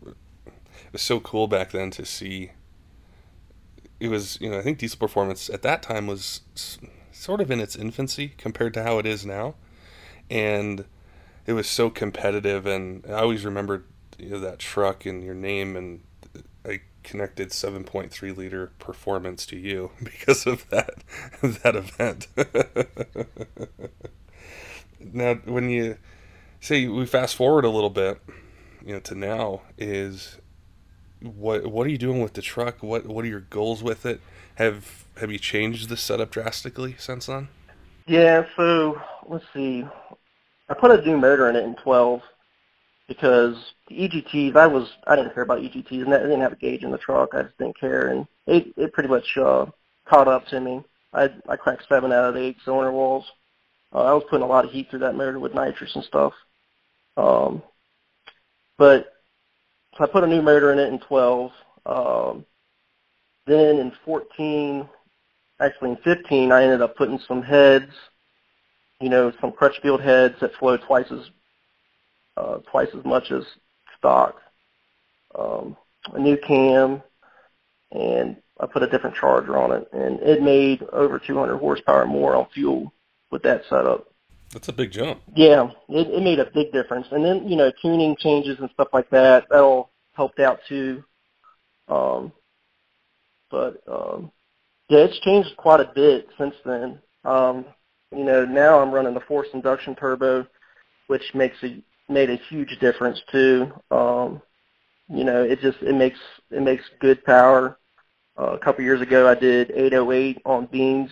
it 0.04 0.92
was 0.92 1.02
so 1.02 1.20
cool 1.20 1.46
back 1.46 1.70
then 1.70 1.90
to 1.92 2.04
see. 2.04 2.52
It 3.98 4.08
was, 4.08 4.40
you 4.40 4.50
know, 4.50 4.58
I 4.58 4.62
think 4.62 4.78
diesel 4.78 4.98
performance 4.98 5.50
at 5.50 5.62
that 5.62 5.82
time 5.82 6.06
was 6.06 6.40
sort 7.12 7.42
of 7.42 7.50
in 7.50 7.60
its 7.60 7.76
infancy 7.76 8.32
compared 8.38 8.72
to 8.74 8.82
how 8.82 8.98
it 8.98 9.06
is 9.06 9.26
now, 9.26 9.54
and 10.30 10.86
it 11.46 11.52
was 11.52 11.68
so 11.68 11.90
competitive. 11.90 12.66
And 12.66 13.04
I 13.06 13.20
always 13.20 13.44
remembered 13.44 13.84
you 14.18 14.30
know, 14.30 14.40
that 14.40 14.58
truck 14.58 15.04
and 15.04 15.22
your 15.22 15.34
name, 15.34 15.76
and 15.76 16.00
I 16.64 16.80
connected 17.02 17.50
7.3 17.50 18.36
liter 18.36 18.72
performance 18.78 19.46
to 19.46 19.56
you 19.56 19.90
because 20.02 20.46
of 20.46 20.68
that 20.70 21.04
that 21.42 21.76
event. 21.76 22.26
now, 25.00 25.34
when 25.44 25.70
you 25.70 25.96
say 26.60 26.86
we 26.86 27.06
fast 27.06 27.34
forward 27.34 27.64
a 27.64 27.70
little 27.70 27.90
bit, 27.90 28.20
you 28.84 28.94
know, 28.94 29.00
to 29.00 29.14
now 29.14 29.62
is 29.78 30.38
what 31.20 31.66
what 31.66 31.86
are 31.86 31.90
you 31.90 31.98
doing 31.98 32.20
with 32.20 32.34
the 32.34 32.42
truck? 32.42 32.82
What 32.82 33.06
what 33.06 33.24
are 33.24 33.28
your 33.28 33.40
goals 33.40 33.82
with 33.82 34.06
it? 34.06 34.20
Have 34.56 35.04
have 35.16 35.30
you 35.30 35.38
changed 35.38 35.88
the 35.88 35.96
setup 35.96 36.30
drastically 36.30 36.96
since 36.98 37.26
then? 37.26 37.48
Yeah, 38.06 38.44
so 38.56 39.00
let's 39.26 39.44
see. 39.54 39.84
I 40.68 40.74
put 40.74 40.90
a 40.90 41.02
new 41.02 41.16
motor 41.16 41.48
in 41.48 41.56
it 41.56 41.64
in 41.64 41.74
12 41.76 42.22
because 43.08 43.56
the 43.88 44.08
EGTs, 44.08 44.56
I 44.56 44.66
was 44.66 44.92
I 45.06 45.16
didn't 45.16 45.34
care 45.34 45.42
about 45.42 45.60
EGTs, 45.60 46.04
and 46.04 46.14
I 46.14 46.18
didn't 46.18 46.40
have 46.40 46.52
a 46.52 46.56
gauge 46.56 46.84
in 46.84 46.92
the 46.92 46.98
truck. 46.98 47.34
I 47.34 47.42
just 47.42 47.58
didn't 47.58 47.78
care, 47.78 48.08
and 48.08 48.26
it 48.46 48.72
it 48.76 48.92
pretty 48.92 49.08
much 49.08 49.36
uh, 49.36 49.66
caught 50.06 50.28
up 50.28 50.46
to 50.48 50.60
me. 50.60 50.82
I 51.12 51.30
I 51.48 51.56
cracked 51.56 51.88
seven 51.88 52.12
out 52.12 52.24
of 52.24 52.34
the 52.34 52.40
eight 52.40 52.58
cylinder 52.64 52.92
walls. 52.92 53.30
Uh, 53.92 54.04
I 54.04 54.12
was 54.12 54.24
putting 54.30 54.44
a 54.44 54.48
lot 54.48 54.64
of 54.64 54.70
heat 54.70 54.88
through 54.88 55.00
that 55.00 55.16
motor 55.16 55.40
with 55.40 55.54
nitrous 55.54 55.94
and 55.94 56.04
stuff. 56.04 56.32
Um, 57.16 57.62
but 58.78 59.12
so 59.98 60.04
I 60.04 60.06
put 60.06 60.24
a 60.24 60.28
new 60.28 60.42
motor 60.42 60.72
in 60.72 60.78
it 60.78 60.92
in 60.92 61.00
12. 61.00 61.50
Um, 61.86 62.46
then 63.46 63.78
in 63.78 63.92
14, 64.04 64.88
actually 65.60 65.90
in 65.90 65.96
15, 65.98 66.52
I 66.52 66.62
ended 66.62 66.82
up 66.82 66.96
putting 66.96 67.18
some 67.26 67.42
heads, 67.42 67.90
you 69.00 69.08
know, 69.08 69.32
some 69.40 69.52
Crutchfield 69.52 70.00
heads 70.00 70.34
that 70.40 70.54
flow 70.54 70.76
twice 70.76 71.06
as 71.10 71.30
uh, 72.36 72.58
twice 72.70 72.88
as 72.96 73.04
much 73.04 73.30
as 73.32 73.42
stock. 73.98 74.36
Um, 75.38 75.76
a 76.12 76.18
new 76.18 76.36
cam, 76.38 77.02
and 77.92 78.36
I 78.58 78.66
put 78.66 78.82
a 78.82 78.88
different 78.88 79.16
charger 79.16 79.58
on 79.58 79.72
it, 79.72 79.88
and 79.92 80.20
it 80.20 80.42
made 80.42 80.82
over 80.92 81.18
200 81.18 81.58
horsepower 81.58 82.06
more 82.06 82.36
on 82.36 82.46
fuel 82.54 82.92
with 83.30 83.42
that 83.42 83.62
setup. 83.68 84.10
That's 84.52 84.68
a 84.68 84.72
big 84.72 84.90
jump. 84.90 85.20
Yeah, 85.36 85.70
it, 85.88 86.08
it 86.08 86.22
made 86.22 86.40
a 86.40 86.50
big 86.52 86.72
difference. 86.72 87.06
And 87.12 87.24
then, 87.24 87.48
you 87.48 87.56
know, 87.56 87.70
tuning 87.80 88.16
changes 88.18 88.58
and 88.58 88.68
stuff 88.74 88.88
like 88.92 89.08
that, 89.10 89.48
that 89.48 89.60
all 89.60 89.90
helped 90.12 90.40
out 90.40 90.58
too. 90.68 91.04
Um, 91.88 92.32
but, 93.50 93.82
um, 93.90 94.32
yeah, 94.88 95.00
it's 95.00 95.20
changed 95.20 95.56
quite 95.56 95.80
a 95.80 95.92
bit 95.94 96.26
since 96.36 96.54
then. 96.64 96.98
Um, 97.24 97.64
you 98.10 98.24
know, 98.24 98.44
now 98.44 98.80
I'm 98.80 98.90
running 98.90 99.14
the 99.14 99.20
forced 99.20 99.54
induction 99.54 99.94
turbo, 99.94 100.46
which 101.06 101.22
makes 101.32 101.56
a, 101.62 101.80
made 102.08 102.30
a 102.30 102.36
huge 102.48 102.76
difference 102.80 103.20
too. 103.30 103.72
Um, 103.92 104.42
you 105.08 105.22
know, 105.22 105.44
it 105.44 105.60
just, 105.60 105.78
it 105.80 105.94
makes, 105.94 106.18
it 106.50 106.62
makes 106.62 106.84
good 107.00 107.24
power. 107.24 107.78
Uh, 108.36 108.52
a 108.52 108.58
couple 108.58 108.82
years 108.82 109.00
ago 109.00 109.28
I 109.28 109.34
did 109.34 109.70
808 109.70 110.42
on 110.44 110.66
beans 110.66 111.10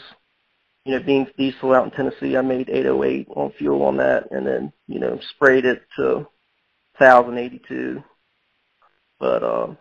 you 0.88 0.98
know, 0.98 1.04
Beans 1.04 1.28
Diesel 1.36 1.74
out 1.74 1.84
in 1.84 1.90
Tennessee, 1.90 2.34
I 2.34 2.40
made 2.40 2.70
808 2.70 3.28
on 3.36 3.52
fuel 3.58 3.82
on 3.82 3.98
that, 3.98 4.30
and 4.30 4.46
then 4.46 4.72
you 4.86 4.98
know 4.98 5.20
sprayed 5.34 5.66
it 5.66 5.82
to 5.96 6.26
1082. 6.96 8.02
But 9.20 9.42
uh, 9.42 9.74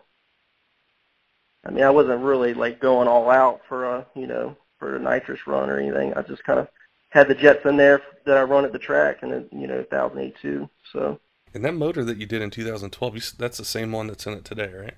I 1.64 1.70
mean, 1.70 1.82
I 1.82 1.88
wasn't 1.88 2.22
really 2.22 2.52
like 2.52 2.78
going 2.78 3.08
all 3.08 3.30
out 3.30 3.62
for 3.70 3.86
a 3.86 4.06
you 4.14 4.26
know 4.26 4.54
for 4.78 4.96
a 4.96 4.98
nitrous 4.98 5.46
run 5.46 5.70
or 5.70 5.78
anything. 5.78 6.12
I 6.12 6.20
just 6.20 6.44
kind 6.44 6.60
of 6.60 6.68
had 7.08 7.28
the 7.28 7.34
jets 7.34 7.64
in 7.64 7.78
there 7.78 8.02
that 8.26 8.36
I 8.36 8.42
run 8.42 8.66
at 8.66 8.72
the 8.74 8.78
track, 8.78 9.22
and 9.22 9.32
then 9.32 9.48
you 9.50 9.66
know 9.66 9.86
1082. 9.88 10.68
So. 10.92 11.18
And 11.54 11.64
that 11.64 11.72
motor 11.72 12.04
that 12.04 12.18
you 12.18 12.26
did 12.26 12.42
in 12.42 12.50
2012, 12.50 13.14
you, 13.14 13.22
that's 13.38 13.56
the 13.56 13.64
same 13.64 13.92
one 13.92 14.08
that's 14.08 14.26
in 14.26 14.34
it 14.34 14.44
today, 14.44 14.70
right? 14.70 14.94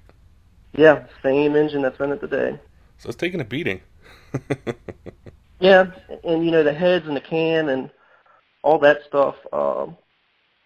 Yeah, 0.72 1.06
same 1.22 1.54
engine 1.54 1.82
that's 1.82 2.00
in 2.00 2.10
it 2.10 2.20
today. 2.20 2.58
So 2.98 3.08
it's 3.08 3.16
taking 3.16 3.40
a 3.40 3.44
beating. 3.44 3.82
Yeah, 5.60 5.92
and 6.24 6.44
you 6.44 6.50
know 6.50 6.64
the 6.64 6.72
heads 6.72 7.06
and 7.06 7.14
the 7.14 7.20
cam 7.20 7.68
and 7.68 7.90
all 8.62 8.78
that 8.80 9.00
stuff. 9.06 9.36
Um, 9.52 9.96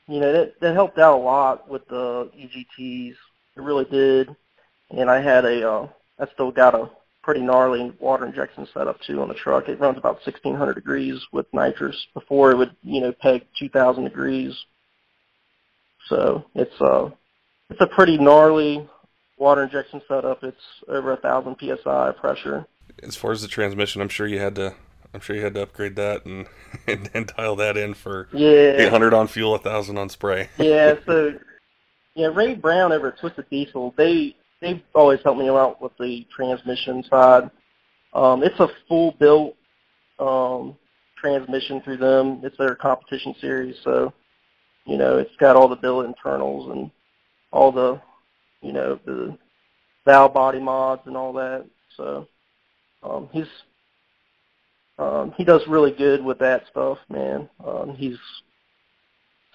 you 0.06 0.20
know 0.20 0.32
that 0.32 0.60
that 0.60 0.74
helped 0.74 0.98
out 0.98 1.18
a 1.18 1.22
lot 1.22 1.68
with 1.68 1.86
the 1.88 2.30
EGTs. 2.36 3.16
It 3.56 3.60
really 3.60 3.84
did. 3.86 4.34
And 4.90 5.10
I 5.10 5.20
had 5.20 5.44
a, 5.44 5.68
uh, 5.68 5.88
I 6.20 6.26
still 6.34 6.52
got 6.52 6.74
a 6.74 6.90
pretty 7.22 7.40
gnarly 7.40 7.92
water 7.98 8.26
injection 8.26 8.68
setup 8.72 9.00
too 9.00 9.20
on 9.20 9.28
the 9.28 9.34
truck. 9.34 9.68
It 9.68 9.80
runs 9.80 9.98
about 9.98 10.20
1600 10.24 10.74
degrees 10.74 11.20
with 11.32 11.46
nitrous. 11.52 12.06
Before 12.14 12.52
it 12.52 12.56
would, 12.56 12.76
you 12.82 13.00
know, 13.00 13.12
peg 13.12 13.46
2000 13.58 14.04
degrees. 14.04 14.54
So 16.08 16.44
it's 16.54 16.80
uh, 16.80 17.10
it's 17.70 17.80
a 17.80 17.86
pretty 17.88 18.18
gnarly 18.18 18.88
water 19.38 19.64
injection 19.64 20.02
setup. 20.06 20.44
It's 20.44 20.56
over 20.86 21.12
a 21.12 21.16
thousand 21.16 21.56
psi 21.58 22.12
pressure 22.12 22.66
as 23.02 23.16
far 23.16 23.32
as 23.32 23.42
the 23.42 23.48
transmission, 23.48 24.00
I'm 24.00 24.08
sure 24.08 24.26
you 24.26 24.38
had 24.38 24.54
to. 24.56 24.74
I'm 25.14 25.20
sure 25.20 25.36
you 25.36 25.42
had 25.42 25.54
to 25.54 25.62
upgrade 25.62 25.94
that 25.96 26.26
and 26.26 26.46
and, 26.86 27.08
and 27.14 27.26
dial 27.28 27.56
that 27.56 27.76
in 27.76 27.94
for 27.94 28.28
yeah 28.32 28.86
800 28.86 29.14
on 29.14 29.28
fuel, 29.28 29.52
1,000 29.52 29.96
on 29.96 30.08
spray. 30.08 30.48
yeah. 30.58 30.96
So 31.06 31.38
yeah, 32.14 32.26
Ray 32.26 32.54
Brown 32.54 32.92
over 32.92 33.08
at 33.08 33.18
Twisted 33.18 33.48
Diesel, 33.48 33.94
they 33.96 34.36
they've 34.60 34.82
always 34.94 35.20
helped 35.22 35.40
me 35.40 35.48
out 35.48 35.80
with 35.80 35.92
the 35.98 36.26
transmission 36.34 37.04
side. 37.08 37.50
Um, 38.12 38.42
it's 38.42 38.58
a 38.60 38.68
full 38.88 39.12
built 39.12 39.56
um, 40.18 40.76
transmission 41.16 41.80
through 41.82 41.98
them. 41.98 42.40
It's 42.42 42.58
their 42.58 42.74
competition 42.74 43.34
series, 43.40 43.76
so 43.84 44.12
you 44.84 44.96
know 44.96 45.18
it's 45.18 45.34
got 45.38 45.56
all 45.56 45.68
the 45.68 45.76
billet 45.76 46.06
internals 46.06 46.70
and 46.70 46.90
all 47.52 47.70
the 47.70 48.00
you 48.62 48.72
know 48.72 48.98
the 49.04 49.36
valve 50.04 50.34
body 50.34 50.60
mods 50.60 51.02
and 51.06 51.16
all 51.16 51.32
that. 51.34 51.66
So 51.96 52.26
um, 53.02 53.28
he's 53.32 53.46
um, 54.98 55.32
he 55.36 55.44
does 55.44 55.66
really 55.66 55.90
good 55.90 56.24
with 56.24 56.38
that 56.38 56.64
stuff, 56.70 56.98
man. 57.08 57.48
Um, 57.64 57.94
he's 57.96 58.18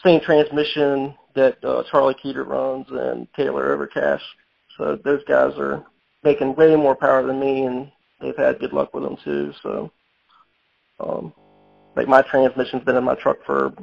same 0.04 0.22
transmission 0.22 1.16
that 1.36 1.64
uh, 1.64 1.84
Charlie 1.90 2.16
Keeter 2.16 2.46
runs 2.46 2.88
and 2.90 3.28
Taylor 3.36 3.76
Overcash. 3.76 4.22
So 4.78 4.98
those 5.04 5.24
guys 5.26 5.54
are 5.58 5.86
making 6.24 6.56
way 6.56 6.76
more 6.76 6.96
power 6.96 7.26
than 7.26 7.40
me, 7.40 7.64
and 7.64 7.92
they've 8.20 8.36
had 8.36 8.60
good 8.60 8.74
luck 8.74 8.94
with 8.94 9.04
them 9.04 9.18
too. 9.24 9.54
So, 9.62 9.92
um, 11.00 11.34
like 11.96 12.08
my 12.08 12.22
transmission's 12.22 12.84
been 12.84 12.96
in 12.96 13.04
my 13.04 13.16
truck 13.16 13.38
for 13.46 13.74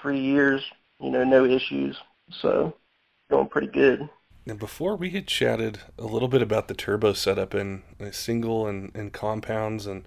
three 0.00 0.20
years. 0.20 0.62
You 1.00 1.10
know, 1.10 1.24
no 1.24 1.44
issues. 1.44 1.96
So, 2.40 2.74
going 3.30 3.48
pretty 3.48 3.68
good. 3.68 4.08
And 4.46 4.58
before 4.58 4.96
we 4.96 5.10
had 5.10 5.26
chatted 5.26 5.80
a 5.98 6.04
little 6.04 6.28
bit 6.28 6.42
about 6.42 6.68
the 6.68 6.74
turbo 6.74 7.12
setup 7.12 7.54
in 7.54 7.82
single 8.12 8.66
and, 8.66 8.94
and 8.94 9.12
compounds, 9.12 9.86
and 9.86 10.06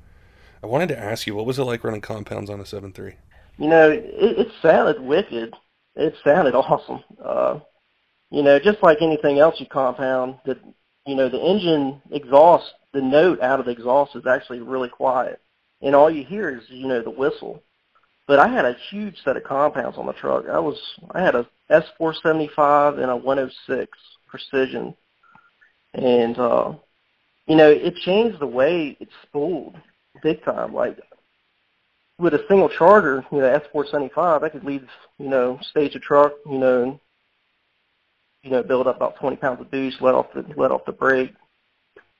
I 0.63 0.67
wanted 0.67 0.89
to 0.89 0.99
ask 0.99 1.27
you, 1.27 1.35
what 1.35 1.45
was 1.45 1.59
it 1.59 1.63
like 1.63 1.83
running 1.83 2.01
compounds 2.01 2.49
on 2.49 2.59
a 2.59 2.63
7.3? 2.63 3.13
You 3.57 3.67
know, 3.67 3.89
it, 3.89 4.03
it 4.39 4.47
sounded 4.61 5.01
wicked. 5.01 5.53
It 5.95 6.15
sounded 6.23 6.55
awesome. 6.55 7.03
Uh, 7.23 7.59
you 8.29 8.43
know, 8.43 8.59
just 8.59 8.83
like 8.83 9.01
anything 9.01 9.39
else 9.39 9.59
you 9.59 9.65
compound, 9.65 10.35
the 10.45 10.57
you 11.05 11.15
know 11.15 11.29
the 11.29 11.39
engine 11.39 12.01
exhaust, 12.11 12.73
the 12.93 13.01
note 13.01 13.41
out 13.41 13.59
of 13.59 13.65
the 13.65 13.71
exhaust 13.71 14.15
is 14.15 14.27
actually 14.27 14.59
really 14.59 14.89
quiet, 14.89 15.39
and 15.81 15.95
all 15.95 16.09
you 16.09 16.25
hear 16.25 16.49
is 16.49 16.63
you 16.69 16.87
know 16.87 17.01
the 17.01 17.09
whistle. 17.09 17.63
But 18.27 18.39
I 18.39 18.49
had 18.49 18.65
a 18.65 18.75
huge 18.89 19.23
set 19.23 19.37
of 19.37 19.45
compounds 19.45 19.97
on 19.97 20.05
the 20.05 20.13
truck. 20.13 20.49
I 20.49 20.59
was 20.59 20.77
I 21.11 21.21
had 21.21 21.35
a 21.35 21.47
S475 21.69 22.99
and 22.99 23.09
a 23.09 23.15
106 23.15 23.97
precision. 24.27 24.95
And 25.93 26.37
uh 26.37 26.73
you 27.47 27.55
know, 27.55 27.69
it 27.71 27.95
changed 28.03 28.39
the 28.39 28.47
way 28.47 28.97
it 28.99 29.07
spooled 29.23 29.77
big 30.21 30.43
time. 30.43 30.73
Like 30.73 30.99
with 32.17 32.33
a 32.33 32.45
single 32.47 32.69
charger, 32.69 33.25
you 33.31 33.39
know, 33.39 33.45
S 33.45 33.63
four 33.71 33.85
seventy 33.85 34.09
five, 34.13 34.43
I 34.43 34.49
could 34.49 34.63
leave, 34.63 34.87
you 35.17 35.27
know, 35.29 35.59
stage 35.71 35.95
a 35.95 35.99
truck, 35.99 36.33
you 36.45 36.57
know, 36.57 36.83
and, 36.83 36.99
you 38.43 38.51
know, 38.51 38.63
build 38.63 38.87
up 38.87 38.97
about 38.97 39.17
twenty 39.19 39.37
pounds 39.37 39.61
of 39.61 39.71
boost, 39.71 40.01
let 40.01 40.15
off 40.15 40.27
the 40.33 40.45
let 40.55 40.71
off 40.71 40.85
the 40.85 40.91
brake 40.91 41.33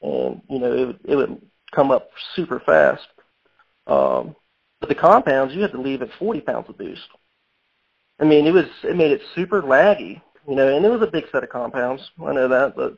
and, 0.02 0.42
you 0.50 0.60
know, 0.60 0.74
it 0.74 0.86
would 0.86 1.00
it 1.06 1.16
would 1.16 1.42
come 1.74 1.92
up 1.92 2.10
super 2.36 2.60
fast. 2.60 3.08
Um 3.88 4.36
but 4.80 4.90
the 4.90 4.96
compounds 4.96 5.56
you 5.56 5.62
had 5.62 5.72
to 5.72 5.82
leave 5.82 6.02
at 6.02 6.10
forty 6.20 6.42
pounds 6.42 6.70
of 6.70 6.78
boost. 6.78 7.08
I 8.20 8.26
mean, 8.26 8.48
it 8.48 8.52
was 8.52 8.66
it 8.84 8.96
made 8.96 9.12
it 9.12 9.22
super 9.36 9.62
laggy 9.62 10.22
you 10.48 10.56
know, 10.56 10.76
and 10.76 10.86
it 10.86 10.90
was 10.90 11.02
a 11.02 11.12
big 11.12 11.26
set 11.32 11.44
of 11.44 11.50
compounds. 11.50 12.02
I 12.26 12.32
know 12.34 12.48
that, 12.48 12.76
but 12.76 12.98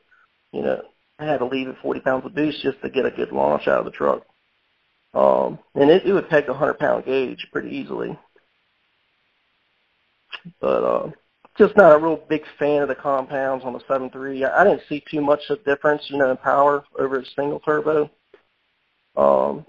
you 0.52 0.62
know, 0.62 0.82
I 1.18 1.26
had 1.26 1.40
to 1.40 1.46
leave 1.46 1.68
at 1.68 1.82
40 1.82 2.00
pounds 2.02 2.26
of 2.26 2.36
boost 2.36 2.62
just 2.62 2.82
to 2.82 2.90
get 2.90 3.06
a 3.06 3.12
good 3.12 3.32
launch 3.32 3.68
out 3.68 3.80
of 3.80 3.86
the 3.86 3.92
truck. 3.92 4.24
Um, 5.14 5.60
and 5.76 5.90
it, 5.90 6.06
it 6.06 6.14
would 6.14 6.30
peg 6.30 6.46
a 6.46 6.52
100 6.52 6.80
pound 6.80 7.06
gauge 7.06 7.48
pretty 7.52 7.76
easily. 7.76 8.18
But 10.62 10.84
uh, 10.84 11.12
just 11.58 11.76
not 11.76 11.96
a 11.96 11.98
real 11.98 12.24
big 12.30 12.44
fan 12.58 12.82
of 12.82 12.88
the 12.88 12.96
compounds 12.96 13.66
on 13.66 13.74
the 13.74 13.80
7.3. 13.80 14.48
I, 14.48 14.62
I 14.62 14.64
didn't 14.64 14.84
see 14.88 15.04
too 15.10 15.22
much 15.22 15.42
of 15.50 15.60
a 15.60 15.64
difference, 15.64 16.04
you 16.08 16.18
know, 16.18 16.32
in 16.32 16.38
power 16.38 16.84
over 16.98 17.20
a 17.20 17.26
single 17.36 17.60
turbo. 17.60 18.10
Um, 19.18 19.66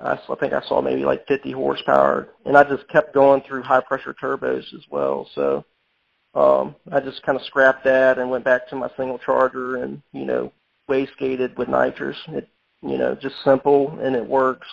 I, 0.00 0.12
I 0.12 0.34
think 0.40 0.52
I 0.52 0.66
saw 0.66 0.80
maybe 0.80 1.04
like 1.04 1.26
50 1.26 1.52
horsepower, 1.52 2.28
and 2.44 2.56
I 2.56 2.64
just 2.64 2.88
kept 2.88 3.14
going 3.14 3.42
through 3.42 3.62
high 3.62 3.80
pressure 3.80 4.14
turbos 4.14 4.74
as 4.74 4.84
well. 4.90 5.28
So 5.34 5.64
um, 6.34 6.74
I 6.92 7.00
just 7.00 7.22
kind 7.22 7.38
of 7.38 7.44
scrapped 7.46 7.84
that 7.84 8.18
and 8.18 8.30
went 8.30 8.44
back 8.44 8.68
to 8.68 8.76
my 8.76 8.90
single 8.96 9.18
charger 9.18 9.82
and 9.82 10.02
you 10.12 10.24
know 10.24 10.52
wastegated 10.88 11.56
with 11.56 11.68
nitrous. 11.68 12.18
It 12.28 12.48
you 12.82 12.98
know 12.98 13.14
just 13.14 13.36
simple 13.44 13.98
and 14.00 14.16
it 14.16 14.26
works. 14.26 14.68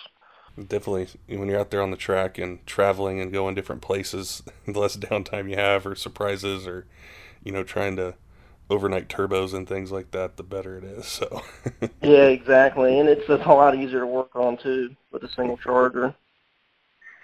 Definitely, 0.55 1.07
when 1.35 1.47
you're 1.49 1.59
out 1.59 1.71
there 1.71 1.81
on 1.81 1.89
the 1.89 1.97
track 1.97 2.37
and 2.37 2.65
traveling 2.67 3.19
and 3.19 3.31
going 3.31 3.55
different 3.55 3.81
places, 3.81 4.43
the 4.67 4.79
less 4.79 4.95
downtime 4.95 5.49
you 5.49 5.55
have, 5.55 5.87
or 5.87 5.95
surprises, 5.95 6.67
or 6.67 6.85
you 7.43 7.51
know, 7.51 7.63
trying 7.63 7.95
to 7.95 8.15
overnight 8.69 9.09
turbos 9.09 9.53
and 9.53 9.67
things 9.67 9.91
like 9.91 10.11
that, 10.11 10.37
the 10.37 10.43
better 10.43 10.77
it 10.77 10.83
is. 10.83 11.05
So. 11.23 11.41
yeah, 12.01 12.25
exactly, 12.25 12.99
and 12.99 13.09
it's 13.09 13.27
a 13.29 13.35
lot 13.35 13.75
easier 13.75 14.01
to 14.01 14.07
work 14.07 14.35
on 14.35 14.57
too 14.57 14.95
with 15.11 15.23
a 15.23 15.29
single 15.29 15.57
charger. 15.57 16.13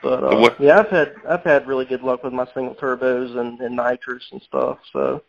But 0.01 0.24
uh, 0.24 0.38
what? 0.38 0.59
yeah, 0.59 0.79
I've 0.79 0.89
had 0.89 1.15
I've 1.27 1.43
had 1.43 1.67
really 1.67 1.86
good 1.86 2.01
luck 2.01 2.24
with 2.24 2.33
my 2.33 2.48
single 2.53 2.75
turbos 2.75 3.38
and, 3.38 3.59
and 3.59 3.75
nitrous 3.75 4.24
and 4.31 4.41
stuff. 4.41 4.79
So, 4.93 5.21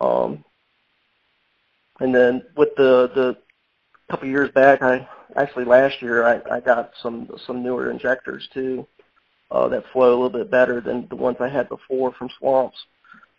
um, 0.00 0.44
and 2.00 2.14
then 2.14 2.44
with 2.56 2.74
the 2.76 3.10
the 3.14 3.36
couple 4.12 4.28
years 4.28 4.50
back, 4.50 4.82
I 4.82 5.08
actually 5.36 5.64
last 5.64 6.02
year 6.02 6.26
I, 6.26 6.56
I 6.56 6.60
got 6.60 6.92
some 7.02 7.30
some 7.46 7.62
newer 7.62 7.90
injectors 7.90 8.46
too 8.52 8.86
uh, 9.50 9.68
that 9.68 9.84
flow 9.90 10.10
a 10.10 10.18
little 10.22 10.38
bit 10.38 10.50
better 10.50 10.82
than 10.82 11.08
the 11.08 11.16
ones 11.16 11.38
I 11.40 11.48
had 11.48 11.70
before 11.70 12.12
from 12.12 12.28
Swamps. 12.38 12.76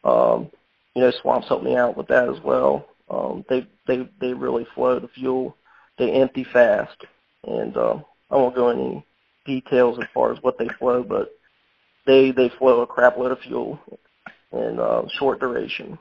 Um, 0.04 0.50
you 0.96 1.04
know, 1.04 1.12
Swamps 1.22 1.48
helped 1.48 1.64
me 1.64 1.76
out 1.76 1.96
with 1.96 2.08
that 2.08 2.28
as 2.28 2.42
well. 2.42 2.88
Um, 3.08 3.46
they 3.50 3.68
they 3.86 4.10
they 4.20 4.34
really 4.34 4.66
flow 4.74 5.00
the 5.00 5.08
fuel. 5.10 5.56
They 6.00 6.12
empty 6.12 6.44
fast, 6.44 7.06
and 7.48 7.78
uh, 7.78 8.00
I 8.32 8.36
won't 8.36 8.56
go 8.56 8.70
any 8.70 9.06
details 9.46 10.00
as 10.00 10.08
far 10.12 10.34
as 10.34 10.42
what 10.42 10.58
they 10.58 10.70
flow, 10.80 11.04
but 11.04 11.30
they 12.08 12.32
they 12.32 12.50
flow 12.50 12.82
a 12.82 12.88
crap 12.88 13.16
load 13.16 13.32
of 13.32 13.40
fuel 13.42 13.80
in 14.52 14.80
uh, 14.80 15.04
short 15.20 15.40
duration. 15.40 16.00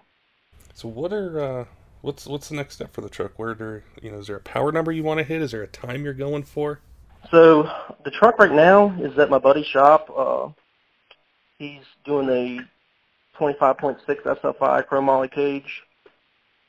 So 0.72 0.88
what 0.88 1.12
are 1.12 1.60
uh, 1.60 1.64
what's 2.02 2.26
what's 2.26 2.48
the 2.48 2.54
next 2.54 2.74
step 2.74 2.92
for 2.92 3.00
the 3.00 3.08
truck? 3.08 3.38
Where 3.38 3.54
do 3.54 3.82
you 4.02 4.10
know? 4.10 4.18
Is 4.18 4.26
there 4.26 4.36
a 4.36 4.40
power 4.40 4.70
number 4.70 4.92
you 4.92 5.02
want 5.02 5.18
to 5.18 5.24
hit? 5.24 5.40
Is 5.40 5.52
there 5.52 5.62
a 5.62 5.68
time 5.68 6.04
you're 6.04 6.12
going 6.12 6.42
for? 6.42 6.80
So 7.30 7.70
the 8.04 8.10
truck 8.10 8.38
right 8.38 8.52
now 8.52 8.94
is 9.00 9.16
at 9.18 9.30
my 9.30 9.38
buddy's 9.38 9.66
shop. 9.66 10.10
Uh, 10.14 10.48
he's 11.58 11.84
doing 12.04 12.28
a 12.28 12.60
25.6 13.38 14.00
SFI 14.06 14.86
chromoly 14.86 15.30
cage, 15.30 15.82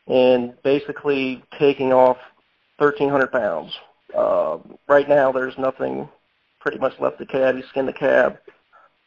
and 0.08 0.54
basically 0.64 1.44
taking 1.60 1.92
off 1.92 2.18
1,300 2.78 3.32
pounds. 3.32 3.74
Uh, 4.16 4.60
right 4.88 5.10
now, 5.10 5.32
there's 5.32 5.58
nothing 5.58 6.08
pretty 6.60 6.78
much 6.78 7.00
left 7.00 7.18
the 7.18 7.26
cab. 7.26 7.56
He 7.56 7.64
skinned 7.64 7.88
the 7.88 7.94
cab, 7.94 8.38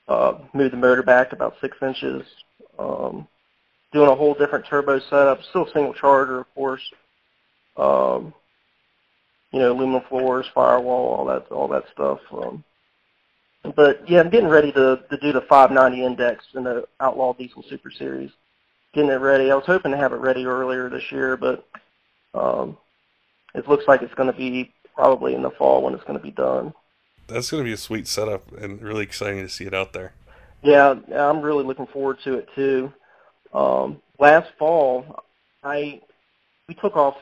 uh, 0.09 0.35
moved 0.52 0.73
the 0.73 0.78
motor 0.78 1.02
back 1.02 1.33
about 1.33 1.54
six 1.61 1.76
inches. 1.80 2.26
Um, 2.78 3.26
doing 3.93 4.09
a 4.09 4.14
whole 4.14 4.35
different 4.35 4.66
turbo 4.66 4.99
setup, 4.99 5.43
still 5.43 5.66
single 5.73 5.95
charger, 5.95 6.40
of 6.40 6.55
course. 6.55 6.83
Um, 7.76 8.35
you 9.52 9.61
know, 9.61 9.73
aluminum 9.73 10.02
floors, 10.09 10.47
firewall, 10.55 11.14
all 11.14 11.25
that, 11.26 11.47
all 11.50 11.69
that 11.69 11.85
stuff. 11.93 12.21
Um, 12.33 12.64
but 13.75 14.09
yeah, 14.09 14.21
I'm 14.21 14.31
getting 14.31 14.49
ready 14.49 14.73
to 14.73 15.02
to 15.11 15.16
do 15.16 15.33
the 15.33 15.40
590 15.40 16.05
index 16.05 16.45
in 16.55 16.64
the 16.64 16.87
Outlaw 17.00 17.33
Diesel 17.33 17.64
Super 17.69 17.90
Series. 17.90 18.31
Getting 18.93 19.11
it 19.11 19.14
ready. 19.14 19.50
I 19.50 19.55
was 19.55 19.66
hoping 19.66 19.93
to 19.93 19.97
have 19.97 20.12
it 20.12 20.16
ready 20.16 20.47
earlier 20.47 20.88
this 20.88 21.11
year, 21.11 21.37
but 21.37 21.66
um, 22.35 22.76
it 23.55 23.69
looks 23.69 23.85
like 23.88 24.02
it's 24.02 24.15
going 24.15 24.30
to 24.30 24.37
be 24.37 24.73
probably 24.95 25.34
in 25.34 25.43
the 25.43 25.50
fall 25.50 25.82
when 25.82 25.95
it's 25.95 26.04
going 26.04 26.19
to 26.19 26.23
be 26.23 26.30
done. 26.30 26.73
That's 27.26 27.50
going 27.50 27.63
to 27.63 27.69
be 27.69 27.73
a 27.73 27.78
sweet 27.78 28.06
setup 28.06 28.52
and 28.52 28.80
really 28.80 29.02
exciting 29.02 29.43
to 29.43 29.49
see 29.49 29.65
it 29.65 29.75
out 29.75 29.93
there. 29.93 30.13
Yeah, 30.63 30.95
I'm 31.15 31.43
really 31.43 31.65
looking 31.65 31.87
forward 31.87 32.19
to 32.25 32.34
it 32.34 32.49
too. 32.54 32.93
Um, 33.52 34.00
last 34.19 34.49
fall, 34.59 35.25
I 35.63 36.00
we 36.69 36.75
took 36.75 36.97
off 36.97 37.17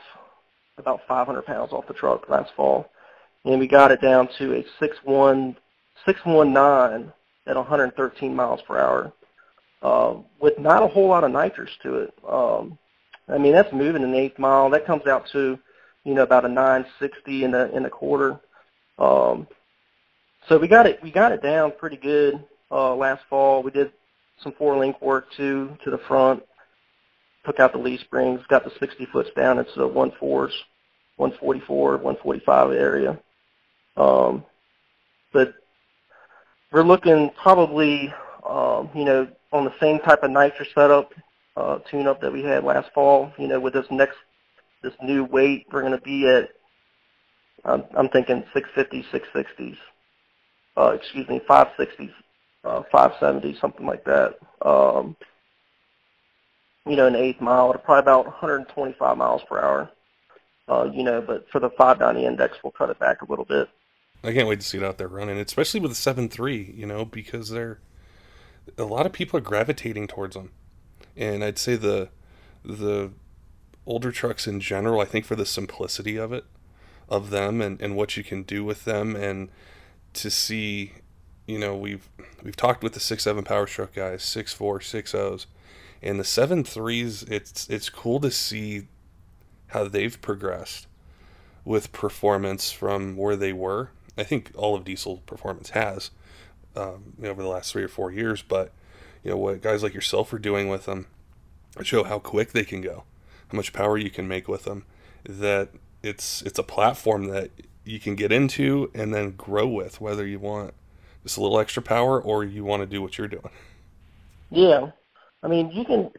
about 0.77 1.01
500 1.07 1.45
pounds 1.45 1.71
off 1.71 1.87
the 1.87 1.93
truck 1.93 2.29
last 2.29 2.51
fall, 2.55 2.89
and 3.45 3.59
we 3.59 3.67
got 3.67 3.91
it 3.91 4.01
down 4.01 4.27
to 4.39 4.53
a 4.53 4.65
6.1, 4.83 5.55
619 6.05 7.11
at 7.47 7.55
113 7.55 8.35
miles 8.35 8.59
per 8.67 8.79
hour, 8.79 9.13
uh, 9.81 10.15
with 10.39 10.57
not 10.59 10.83
a 10.83 10.87
whole 10.87 11.07
lot 11.07 11.23
of 11.23 11.31
nitrous 11.31 11.69
to 11.83 11.95
it. 11.95 12.13
Um, 12.27 12.77
I 13.27 13.37
mean, 13.37 13.53
that's 13.53 13.71
moving 13.73 14.03
an 14.03 14.13
eighth 14.13 14.37
mile. 14.39 14.69
That 14.69 14.85
comes 14.85 15.07
out 15.07 15.25
to, 15.31 15.57
you 16.03 16.13
know, 16.13 16.23
about 16.23 16.45
a 16.45 16.49
960 16.49 17.43
in 17.43 17.55
a 17.55 17.65
in 17.67 17.85
a 17.85 17.89
quarter. 17.89 18.39
Um, 18.99 19.47
so 20.47 20.57
we 20.57 20.67
got 20.67 20.85
it 20.85 21.01
we 21.01 21.11
got 21.11 21.31
it 21.31 21.41
down 21.41 21.73
pretty 21.77 21.97
good 21.97 22.43
uh, 22.71 22.95
last 22.95 23.23
fall. 23.29 23.63
We 23.63 23.71
did 23.71 23.91
some 24.41 24.53
four 24.57 24.77
link 24.77 25.01
work 25.01 25.27
too 25.35 25.77
to 25.83 25.91
the 25.91 25.99
front. 26.07 26.43
Took 27.45 27.59
out 27.59 27.73
the 27.73 27.79
leaf 27.79 27.99
springs, 28.01 28.41
got 28.49 28.63
the 28.63 28.71
60 28.79 29.05
foots 29.11 29.29
down 29.35 29.59
into 29.59 29.73
the 29.77 29.87
one 29.87 30.11
fours, 30.19 30.53
144, 31.17 31.97
145 31.97 32.71
area. 32.71 33.19
Um, 33.97 34.43
but 35.31 35.53
we're 36.71 36.83
looking 36.83 37.29
probably, 37.41 38.13
um, 38.47 38.89
you 38.95 39.05
know, 39.05 39.27
on 39.51 39.65
the 39.65 39.73
same 39.79 39.99
type 39.99 40.23
of 40.23 40.31
nitrous 40.31 40.69
setup, 40.73 41.11
uh, 41.55 41.79
tune 41.89 42.07
up 42.07 42.19
that 42.21 42.33
we 42.33 42.43
had 42.43 42.63
last 42.63 42.89
fall. 42.93 43.31
You 43.37 43.47
know, 43.47 43.59
with 43.59 43.73
this 43.73 43.85
next, 43.91 44.17
this 44.81 44.93
new 45.03 45.23
weight, 45.23 45.67
we're 45.71 45.81
going 45.81 45.93
to 45.93 46.01
be 46.01 46.27
at, 46.27 46.49
I'm, 47.63 47.83
I'm 47.95 48.09
thinking 48.09 48.43
650, 48.53 49.05
660s 49.13 49.77
uh, 50.77 50.91
excuse 50.91 51.27
me, 51.29 51.41
560, 51.47 52.13
uh, 52.65 52.83
570, 52.91 53.59
something 53.59 53.85
like 53.85 54.03
that. 54.05 54.39
Um, 54.61 55.15
you 56.85 56.95
know, 56.95 57.07
an 57.07 57.15
eighth 57.15 57.41
mile 57.41 57.73
at 57.73 57.83
probably 57.83 58.01
about 58.01 58.25
125 58.25 59.17
miles 59.17 59.41
per 59.47 59.59
hour. 59.59 59.91
Uh, 60.67 60.89
you 60.91 61.03
know, 61.03 61.21
but 61.21 61.49
for 61.51 61.59
the 61.59 61.69
590 61.69 62.25
index, 62.25 62.57
we'll 62.63 62.71
cut 62.71 62.89
it 62.89 62.99
back 62.99 63.21
a 63.21 63.29
little 63.29 63.45
bit. 63.45 63.69
I 64.23 64.33
can't 64.33 64.47
wait 64.47 64.59
to 64.61 64.65
see 64.65 64.77
it 64.77 64.83
out 64.83 64.97
there 64.97 65.07
running, 65.07 65.37
especially 65.37 65.79
with 65.79 65.91
the 65.91 66.13
7.3, 66.13 66.75
you 66.75 66.85
know, 66.87 67.05
because 67.05 67.49
they're 67.49 67.79
a 68.77 68.83
lot 68.83 69.05
of 69.05 69.13
people 69.13 69.37
are 69.37 69.41
gravitating 69.41 70.07
towards 70.07 70.35
them. 70.35 70.51
And 71.15 71.43
I'd 71.43 71.59
say 71.59 71.75
the 71.75 72.09
the 72.63 73.11
older 73.85 74.11
trucks 74.11 74.47
in 74.47 74.59
general, 74.59 74.99
I 74.99 75.05
think 75.05 75.25
for 75.25 75.35
the 75.35 75.45
simplicity 75.45 76.17
of 76.17 76.33
it, 76.33 76.45
of 77.07 77.29
them 77.29 77.61
and, 77.61 77.79
and 77.79 77.95
what 77.95 78.17
you 78.17 78.23
can 78.23 78.41
do 78.41 78.63
with 78.63 78.85
them 78.85 79.15
and 79.15 79.49
to 80.13 80.31
see, 80.31 80.93
you 81.45 81.59
know, 81.59 81.75
we've 81.75 82.09
we've 82.43 82.55
talked 82.55 82.83
with 82.83 82.93
the 82.93 82.99
six 82.99 83.23
seven 83.23 83.43
power 83.43 83.67
stroke 83.67 83.93
guys, 83.93 84.23
six 84.23 84.53
four, 84.53 84.81
six 84.81 85.13
O's, 85.13 85.47
and 86.01 86.19
the 86.19 86.23
seven 86.23 86.63
threes. 86.63 87.23
It's 87.23 87.69
it's 87.69 87.89
cool 87.89 88.19
to 88.21 88.31
see 88.31 88.87
how 89.67 89.87
they've 89.87 90.21
progressed 90.21 90.87
with 91.63 91.91
performance 91.91 92.71
from 92.71 93.15
where 93.17 93.35
they 93.35 93.53
were. 93.53 93.89
I 94.17 94.23
think 94.23 94.51
all 94.55 94.75
of 94.75 94.85
Diesel 94.85 95.17
performance 95.25 95.71
has 95.71 96.11
um, 96.75 97.13
over 97.23 97.41
the 97.41 97.49
last 97.49 97.71
three 97.71 97.83
or 97.83 97.89
four 97.89 98.11
years, 98.11 98.41
but 98.41 98.71
you 99.23 99.31
know 99.31 99.37
what 99.37 99.61
guys 99.61 99.83
like 99.83 99.93
yourself 99.93 100.31
are 100.33 100.39
doing 100.39 100.69
with 100.69 100.85
them 100.85 101.07
show 101.83 102.03
how 102.03 102.19
quick 102.19 102.51
they 102.51 102.63
can 102.63 102.81
go, 102.81 103.03
how 103.49 103.57
much 103.57 103.73
power 103.73 103.97
you 103.97 104.09
can 104.09 104.27
make 104.27 104.47
with 104.47 104.63
them. 104.63 104.85
That 105.27 105.69
it's 106.03 106.41
it's 106.43 106.59
a 106.59 106.63
platform 106.63 107.25
that 107.25 107.51
you 107.83 107.99
can 107.99 108.15
get 108.15 108.31
into 108.31 108.91
and 108.93 109.13
then 109.13 109.31
grow 109.31 109.67
with, 109.67 109.99
whether 109.99 110.25
you 110.25 110.39
want 110.39 110.73
just 111.25 111.37
a 111.37 111.41
little 111.41 111.59
extra 111.59 111.81
power 111.81 112.21
or 112.21 112.43
you 112.45 112.63
want 112.63 112.83
to 112.83 112.85
do 112.85 113.01
what 113.01 113.17
you're 113.17 113.27
doing. 113.27 113.49
Yeah, 114.51 114.91
I 115.41 115.47
mean, 115.47 115.71
you 115.71 115.83
can. 115.83 116.11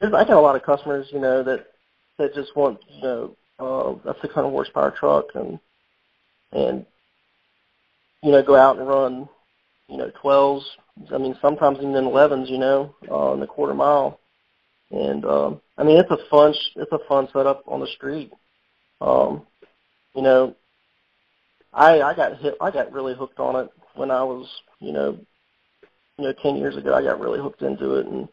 I 0.00 0.08
got 0.10 0.30
a 0.30 0.40
lot 0.40 0.56
of 0.56 0.62
customers, 0.62 1.06
you 1.12 1.20
know, 1.20 1.42
that 1.44 1.66
that 2.18 2.34
just 2.34 2.54
want 2.56 2.80
you 2.88 3.02
know 3.02 3.36
uh, 3.60 4.10
a 4.10 4.16
600 4.20 4.50
horsepower 4.50 4.90
truck 4.90 5.26
and 5.34 5.60
and 6.52 6.84
you 8.22 8.32
know 8.32 8.42
go 8.42 8.56
out 8.56 8.78
and 8.78 8.88
run 8.88 9.28
you 9.88 9.96
know 9.96 10.10
12s. 10.22 10.64
I 11.12 11.18
mean, 11.18 11.38
sometimes 11.40 11.78
even 11.78 11.92
11s, 11.92 12.50
you 12.50 12.58
know, 12.58 12.94
uh, 13.08 13.32
in 13.34 13.40
the 13.40 13.46
quarter 13.46 13.74
mile. 13.74 14.18
And 14.90 15.24
um, 15.24 15.60
I 15.76 15.84
mean, 15.84 15.98
it's 15.98 16.10
a 16.10 16.18
fun 16.28 16.52
it's 16.74 16.92
a 16.92 16.98
fun 17.08 17.28
setup 17.32 17.62
on 17.68 17.78
the 17.78 17.86
street. 17.86 18.32
Um, 19.00 19.46
you 20.16 20.22
know, 20.22 20.56
I 21.72 22.02
I 22.02 22.14
got 22.14 22.38
hit. 22.38 22.56
I 22.60 22.72
got 22.72 22.92
really 22.92 23.14
hooked 23.14 23.38
on 23.38 23.54
it 23.54 23.70
when 23.98 24.10
I 24.10 24.22
was, 24.22 24.48
you 24.80 24.92
know, 24.92 25.18
you 26.16 26.24
know, 26.24 26.32
ten 26.32 26.56
years 26.56 26.76
ago. 26.76 26.94
I 26.94 27.02
got 27.02 27.20
really 27.20 27.40
hooked 27.40 27.62
into 27.62 27.96
it, 27.96 28.06
and 28.06 28.28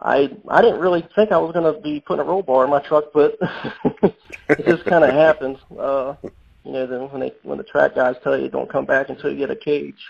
I 0.00 0.30
I 0.48 0.60
didn't 0.60 0.80
really 0.80 1.06
think 1.14 1.32
I 1.32 1.38
was 1.38 1.52
going 1.52 1.72
to 1.72 1.80
be 1.80 2.00
putting 2.00 2.20
a 2.20 2.28
roll 2.28 2.42
bar 2.42 2.64
in 2.64 2.70
my 2.70 2.80
truck, 2.80 3.04
but 3.14 3.38
it 4.02 4.66
just 4.66 4.84
kind 4.84 5.04
of 5.04 5.10
happens. 5.10 5.58
Uh, 5.78 6.14
you 6.64 6.72
know, 6.72 6.86
then 6.86 7.10
when 7.10 7.20
they 7.20 7.32
when 7.42 7.58
the 7.58 7.64
track 7.64 7.94
guys 7.94 8.16
tell 8.22 8.38
you 8.38 8.48
don't 8.48 8.70
come 8.70 8.84
back 8.84 9.08
until 9.08 9.30
you 9.30 9.38
get 9.38 9.50
a 9.50 9.56
cage. 9.56 10.04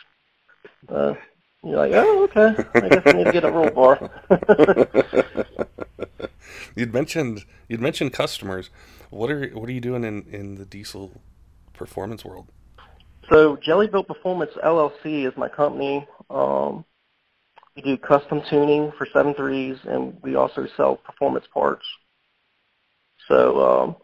Uh, 0.88 1.14
You're 1.62 1.76
like, 1.76 1.92
oh, 1.94 2.24
okay. 2.24 2.54
I 2.74 2.88
guess 2.88 3.02
I 3.06 3.12
need 3.12 3.24
to 3.24 3.32
get 3.32 3.44
a 3.44 3.50
roll 3.50 3.70
bar. 3.70 4.10
you'd 6.76 6.92
mentioned 6.92 7.44
you'd 7.68 7.80
mentioned 7.80 8.12
customers. 8.12 8.70
What 9.10 9.30
are 9.30 9.48
what 9.50 9.68
are 9.68 9.72
you 9.72 9.80
doing 9.80 10.04
in, 10.04 10.22
in 10.30 10.54
the 10.56 10.64
diesel 10.64 11.20
performance 11.72 12.24
world? 12.24 12.48
So 13.32 13.56
Jellybuilt 13.56 14.06
Performance 14.08 14.50
LLC 14.62 15.26
is 15.26 15.32
my 15.38 15.48
company. 15.48 16.06
Um, 16.28 16.84
we 17.74 17.80
do 17.80 17.96
custom 17.96 18.42
tuning 18.50 18.92
for 18.98 19.06
7.3s, 19.06 19.86
and 19.88 20.18
we 20.22 20.34
also 20.34 20.66
sell 20.76 20.96
performance 20.96 21.46
parts. 21.54 21.86
So, 23.28 23.58
um, 23.58 23.96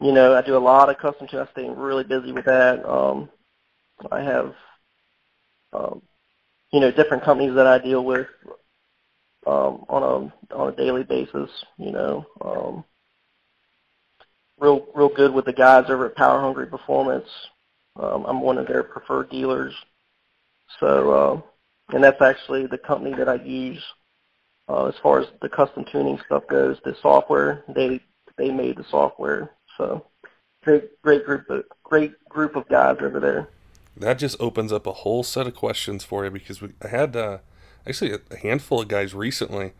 you 0.00 0.12
know, 0.12 0.34
I 0.34 0.40
do 0.40 0.56
a 0.56 0.58
lot 0.58 0.88
of 0.88 0.96
custom 0.96 1.26
tuning. 1.28 1.46
I 1.46 1.52
stay 1.52 1.68
really 1.68 2.04
busy 2.04 2.32
with 2.32 2.46
that. 2.46 2.82
Um, 2.88 3.28
I 4.10 4.22
have, 4.22 4.54
um, 5.74 6.00
you 6.72 6.80
know, 6.80 6.90
different 6.90 7.24
companies 7.24 7.54
that 7.56 7.66
I 7.66 7.76
deal 7.78 8.06
with 8.06 8.26
um, 9.46 9.84
on 9.90 10.02
a 10.02 10.54
on 10.54 10.72
a 10.72 10.76
daily 10.76 11.02
basis. 11.02 11.50
You 11.76 11.92
know, 11.92 12.26
um, 12.40 12.84
real 14.58 14.86
real 14.94 15.10
good 15.14 15.34
with 15.34 15.44
the 15.44 15.52
guys 15.52 15.84
over 15.90 16.06
at 16.06 16.16
Power 16.16 16.40
Hungry 16.40 16.66
Performance. 16.66 17.28
Um, 17.96 18.24
I'm 18.26 18.40
one 18.40 18.58
of 18.58 18.66
their 18.66 18.82
preferred 18.82 19.30
dealers. 19.30 19.74
So, 20.80 21.10
uh, 21.10 21.94
and 21.94 22.02
that's 22.02 22.20
actually 22.20 22.66
the 22.66 22.78
company 22.78 23.14
that 23.16 23.28
I 23.28 23.36
use 23.36 23.82
uh, 24.68 24.86
as 24.86 24.94
far 25.02 25.20
as 25.20 25.28
the 25.42 25.48
custom 25.48 25.84
tuning 25.84 26.18
stuff 26.26 26.46
goes. 26.48 26.78
The 26.84 26.96
software 27.00 27.64
they 27.68 28.00
they 28.36 28.50
made 28.50 28.76
the 28.76 28.84
software. 28.84 29.50
So, 29.76 30.06
great 30.62 31.00
great 31.02 31.24
group 31.24 31.48
of 31.50 31.64
great 31.82 32.12
group 32.28 32.56
of 32.56 32.68
guys 32.68 32.96
over 33.00 33.20
there. 33.20 33.48
That 33.96 34.18
just 34.18 34.36
opens 34.40 34.72
up 34.72 34.86
a 34.86 34.92
whole 34.92 35.22
set 35.22 35.46
of 35.46 35.54
questions 35.54 36.04
for 36.04 36.24
you 36.24 36.30
because 36.30 36.60
we 36.60 36.70
I 36.82 36.88
had 36.88 37.14
uh, 37.14 37.38
actually 37.86 38.18
a 38.30 38.36
handful 38.36 38.80
of 38.80 38.88
guys 38.88 39.14
recently 39.14 39.72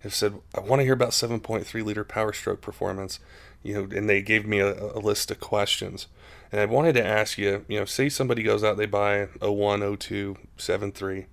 have 0.00 0.14
said 0.14 0.40
I 0.54 0.60
want 0.60 0.80
to 0.80 0.84
hear 0.84 0.94
about 0.94 1.10
7.3 1.10 1.84
liter 1.84 2.04
Power 2.04 2.32
Stroke 2.32 2.60
performance, 2.60 3.20
you 3.62 3.74
know, 3.74 3.96
and 3.96 4.08
they 4.08 4.22
gave 4.22 4.46
me 4.46 4.58
a, 4.58 4.72
a 4.72 4.98
list 4.98 5.30
of 5.30 5.40
questions. 5.40 6.06
And 6.50 6.60
I 6.60 6.66
wanted 6.66 6.94
to 6.94 7.06
ask 7.06 7.38
you, 7.38 7.64
you 7.68 7.78
know, 7.78 7.84
say 7.84 8.08
somebody 8.08 8.42
goes 8.42 8.62
out, 8.62 8.76
they 8.76 8.86
buy 8.86 9.28
a 9.40 9.50
1, 9.50 9.96
02, 9.96 10.36
73. 10.56 11.26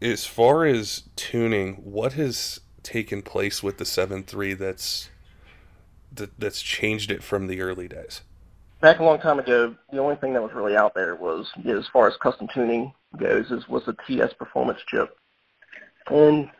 As 0.00 0.24
far 0.24 0.64
as 0.64 1.04
tuning, 1.16 1.74
what 1.76 2.14
has 2.14 2.60
taken 2.82 3.22
place 3.22 3.62
with 3.62 3.78
the 3.78 3.84
7.3 3.84 4.56
that's 4.56 5.10
that, 6.12 6.38
that's 6.38 6.62
changed 6.62 7.10
it 7.10 7.22
from 7.22 7.46
the 7.46 7.60
early 7.60 7.88
days? 7.88 8.22
Back 8.80 8.98
a 8.98 9.04
long 9.04 9.20
time 9.20 9.38
ago, 9.38 9.74
the 9.92 9.98
only 9.98 10.16
thing 10.16 10.32
that 10.32 10.42
was 10.42 10.52
really 10.54 10.76
out 10.76 10.94
there 10.94 11.14
was, 11.14 11.50
as 11.66 11.86
far 11.92 12.08
as 12.08 12.16
custom 12.16 12.48
tuning 12.52 12.92
goes, 13.18 13.50
is 13.50 13.68
was 13.68 13.84
the 13.84 13.94
TS 14.06 14.32
Performance 14.34 14.80
chip. 14.88 15.16
And 16.06 16.50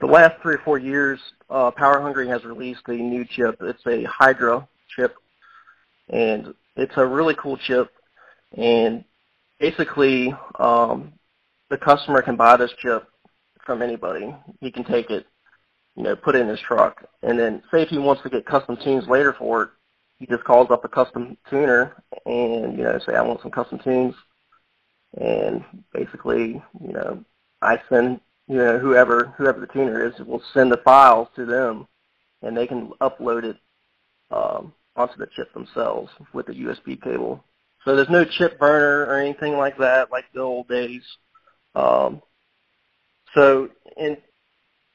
the 0.00 0.06
last 0.06 0.40
three 0.42 0.54
or 0.54 0.62
four 0.64 0.78
years, 0.78 1.20
uh, 1.50 1.70
Power 1.70 2.00
Hungry 2.00 2.26
has 2.28 2.44
released 2.44 2.82
a 2.88 2.94
new 2.94 3.24
chip. 3.24 3.56
It's 3.60 3.86
a 3.86 4.04
Hydra 4.04 4.66
chip, 4.96 5.14
and 6.08 6.54
it's 6.76 6.94
a 6.96 7.06
really 7.06 7.34
cool 7.34 7.58
chip. 7.58 7.92
And 8.56 9.04
basically, 9.58 10.34
um, 10.58 11.12
the 11.68 11.76
customer 11.76 12.22
can 12.22 12.36
buy 12.36 12.56
this 12.56 12.72
chip 12.78 13.08
from 13.64 13.82
anybody. 13.82 14.34
He 14.60 14.70
can 14.70 14.84
take 14.84 15.10
it, 15.10 15.26
you 15.96 16.02
know, 16.02 16.16
put 16.16 16.34
it 16.34 16.40
in 16.40 16.48
his 16.48 16.60
truck, 16.60 17.04
and 17.22 17.38
then 17.38 17.62
say 17.70 17.82
if 17.82 17.90
he 17.90 17.98
wants 17.98 18.22
to 18.22 18.30
get 18.30 18.46
custom 18.46 18.76
tunes 18.82 19.06
later 19.06 19.34
for 19.38 19.62
it, 19.62 19.70
he 20.18 20.26
just 20.26 20.44
calls 20.44 20.70
up 20.70 20.84
a 20.84 20.88
custom 20.88 21.36
tuner 21.48 21.96
and 22.26 22.76
you 22.76 22.84
know 22.84 22.98
say 23.06 23.14
I 23.14 23.22
want 23.22 23.40
some 23.40 23.50
custom 23.50 23.78
tunes, 23.78 24.14
and 25.18 25.64
basically, 25.92 26.62
you 26.80 26.92
know, 26.92 27.24
I 27.62 27.80
send 27.88 28.20
you 28.50 28.56
know 28.56 28.78
whoever 28.80 29.32
whoever 29.38 29.60
the 29.60 29.68
tuner 29.68 30.04
is 30.04 30.18
will 30.26 30.42
send 30.52 30.72
the 30.72 30.80
files 30.84 31.28
to 31.36 31.46
them, 31.46 31.86
and 32.42 32.56
they 32.56 32.66
can 32.66 32.90
upload 33.00 33.44
it 33.44 33.56
um, 34.32 34.72
onto 34.96 35.16
the 35.18 35.28
chip 35.36 35.54
themselves 35.54 36.10
with 36.32 36.48
a 36.48 36.52
USB 36.54 37.00
cable. 37.00 37.44
So 37.84 37.94
there's 37.94 38.10
no 38.10 38.24
chip 38.24 38.58
burner 38.58 39.06
or 39.06 39.20
anything 39.20 39.56
like 39.56 39.78
that, 39.78 40.10
like 40.10 40.24
the 40.34 40.40
old 40.40 40.66
days. 40.66 41.02
Um, 41.76 42.20
so, 43.36 43.68
and 43.96 44.16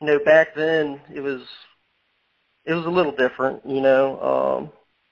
you 0.02 0.08
know, 0.08 0.20
back 0.26 0.50
then 0.54 1.00
it 1.14 1.22
was 1.22 1.42
it 2.66 2.74
was 2.74 2.86
a 2.86 2.90
little 2.90 3.16
different. 3.16 3.66
You 3.66 3.80
know, 3.80 4.20
um, 4.22 4.72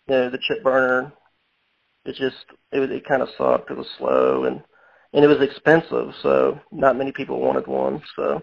you 0.09 0.15
know, 0.15 0.29
the 0.29 0.39
chip 0.49 0.61
burner, 0.65 1.13
it 2.03 2.15
just 2.15 2.43
it 2.73 2.91
it 2.91 3.07
kind 3.07 3.21
of 3.21 3.29
sucked. 3.37 3.71
It 3.71 3.77
was 3.77 3.87
slow 3.97 4.43
and 4.43 4.61
and 5.13 5.23
it 5.23 5.27
was 5.27 5.41
expensive, 5.41 6.13
so 6.21 6.59
not 6.71 6.97
many 6.97 7.11
people 7.11 7.39
wanted 7.39 7.67
one. 7.67 8.01
So 8.15 8.41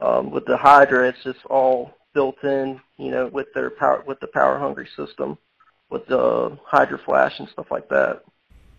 um, 0.00 0.30
with 0.30 0.46
the 0.46 0.56
Hydra, 0.56 1.08
it's 1.08 1.22
just 1.24 1.44
all 1.46 1.92
built 2.14 2.42
in, 2.44 2.80
you 2.96 3.10
know, 3.10 3.26
with 3.26 3.52
their 3.54 3.70
power 3.70 4.02
with 4.06 4.20
the 4.20 4.28
power 4.28 4.58
hungry 4.58 4.88
system, 4.96 5.36
with 5.90 6.06
the 6.06 6.56
Hydra 6.64 6.98
Flash 6.98 7.38
and 7.38 7.48
stuff 7.48 7.70
like 7.70 7.88
that. 7.88 8.22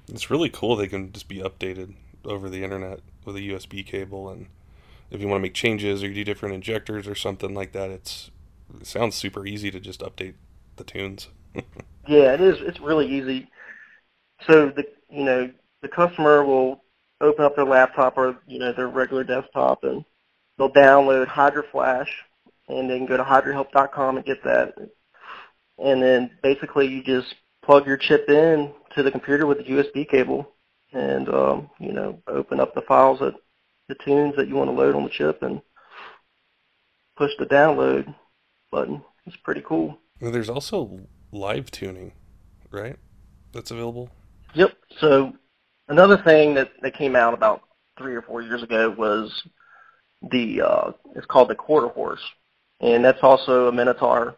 It's 0.08 0.30
really 0.30 0.50
cool. 0.50 0.76
They 0.76 0.88
can 0.88 1.12
just 1.12 1.28
be 1.28 1.40
updated 1.40 1.94
over 2.26 2.50
the 2.50 2.64
internet 2.64 3.02
with 3.26 3.36
a 3.36 3.40
USB 3.42 3.86
cable, 3.86 4.30
and 4.30 4.48
if 5.12 5.20
you 5.20 5.28
want 5.28 5.40
to 5.40 5.44
make 5.44 5.54
changes 5.54 6.02
or 6.02 6.08
you 6.08 6.16
do 6.16 6.24
different 6.24 6.56
injectors 6.56 7.08
or 7.08 7.16
something 7.16 7.54
like 7.54 7.74
that, 7.74 7.90
it's 7.90 8.32
it 8.80 8.88
sounds 8.88 9.16
super 9.16 9.46
easy 9.46 9.72
to 9.72 9.80
just 9.80 10.00
update 10.00 10.36
the 10.78 10.84
tunes. 10.84 11.28
yeah, 12.08 12.34
it 12.34 12.42
is. 12.42 12.58
It's 12.62 12.80
really 12.80 13.08
easy. 13.08 13.50
So 14.48 14.70
the 14.70 14.86
you 15.10 15.26
know 15.26 15.52
the 15.82 15.90
customer 15.90 16.46
will 16.46 16.84
open 17.22 17.46
up 17.46 17.56
their 17.56 17.66
laptop 17.66 18.18
or 18.18 18.38
you 18.48 18.60
know 18.60 18.74
their 18.74 18.88
regular 18.88 19.24
desktop 19.24 19.84
and 19.84 20.06
they'll 20.58 20.72
download 20.72 21.28
Hydra 21.28 21.64
Flash 21.72 22.10
and 22.68 22.90
then 22.90 23.06
go 23.06 23.18
to 23.18 23.24
hydrahelp.com 23.24 24.18
and 24.18 24.26
get 24.26 24.44
that. 24.44 24.76
And 25.78 26.02
then 26.02 26.32
basically 26.44 26.88
you 26.88 27.04
just 27.04 27.34
plug 27.64 27.88
your 27.88 27.98
chip 27.98 28.30
in 28.30 28.72
to 28.96 29.04
the 29.04 29.12
computer 29.12 29.46
with 29.46 29.60
a 29.60 29.64
USB 29.64 30.08
cable 30.08 30.52
and 30.92 31.30
um, 31.30 31.70
you 31.80 31.94
know 31.94 32.22
open 32.28 32.60
up 32.60 32.74
the 32.74 32.82
files 32.82 33.20
that 33.20 33.36
the 33.88 33.96
tunes 34.06 34.36
that 34.38 34.48
you 34.48 34.56
want 34.56 34.70
to 34.70 34.76
load 34.76 34.96
on 34.96 35.04
the 35.04 35.10
chip 35.10 35.42
and 35.42 35.62
push 37.18 37.32
the 37.40 37.46
download 37.46 38.14
button. 38.72 39.04
It's 39.26 39.36
pretty 39.38 39.62
cool. 39.66 39.98
Well, 40.22 40.32
there's 40.32 40.50
also 40.50 41.02
live 41.32 41.72
tuning, 41.72 42.14
right? 42.72 42.98
That's 43.52 43.72
available. 43.72 44.10
Yep. 44.54 44.72
So 45.00 45.34
another 45.90 46.22
thing 46.24 46.54
that, 46.54 46.72
that 46.82 46.96
came 46.96 47.16
out 47.16 47.34
about 47.34 47.62
three 47.98 48.16
or 48.16 48.22
four 48.22 48.42
years 48.42 48.64
ago 48.64 48.96
was 48.98 49.44
the 50.32 50.62
uh, 50.62 50.92
it's 51.16 51.26
called 51.26 51.50
the 51.50 51.56
quarter 51.56 51.88
horse, 51.90 52.22
and 52.80 53.04
that's 53.04 53.20
also 53.22 53.68
a 53.68 53.72
Minotaur 53.72 54.36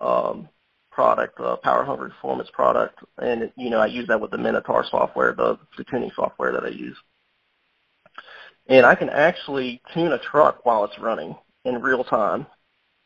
um, 0.00 0.48
product, 0.90 1.38
a 1.38 1.56
Power 1.58 1.84
Hungry 1.84 2.10
Performance 2.10 2.48
product, 2.52 2.98
and 3.18 3.52
you 3.56 3.70
know 3.70 3.78
I 3.78 3.86
use 3.86 4.08
that 4.08 4.20
with 4.20 4.30
the 4.30 4.38
Minotaur 4.38 4.84
software, 4.90 5.32
the, 5.32 5.58
the 5.76 5.84
tuning 5.84 6.10
software 6.16 6.52
that 6.52 6.64
I 6.64 6.68
use, 6.68 6.96
and 8.66 8.84
I 8.84 8.94
can 8.94 9.10
actually 9.10 9.80
tune 9.94 10.12
a 10.12 10.18
truck 10.18 10.64
while 10.64 10.84
it's 10.84 10.98
running 10.98 11.36
in 11.64 11.82
real 11.82 12.04
time, 12.04 12.46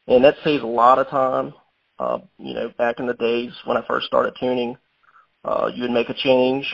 and 0.07 0.24
that 0.24 0.37
saves 0.44 0.62
a 0.62 0.66
lot 0.66 0.98
of 0.98 1.09
time. 1.09 1.53
Uh, 1.98 2.18
you 2.38 2.55
know, 2.55 2.72
back 2.79 2.98
in 2.98 3.07
the 3.07 3.12
days 3.12 3.53
when 3.66 3.76
I 3.76 3.87
first 3.87 4.07
started 4.07 4.33
tuning, 4.40 4.79
uh, 5.44 5.70
you 5.74 5.83
would 5.83 5.90
make 5.90 6.09
a 6.09 6.14
change 6.14 6.66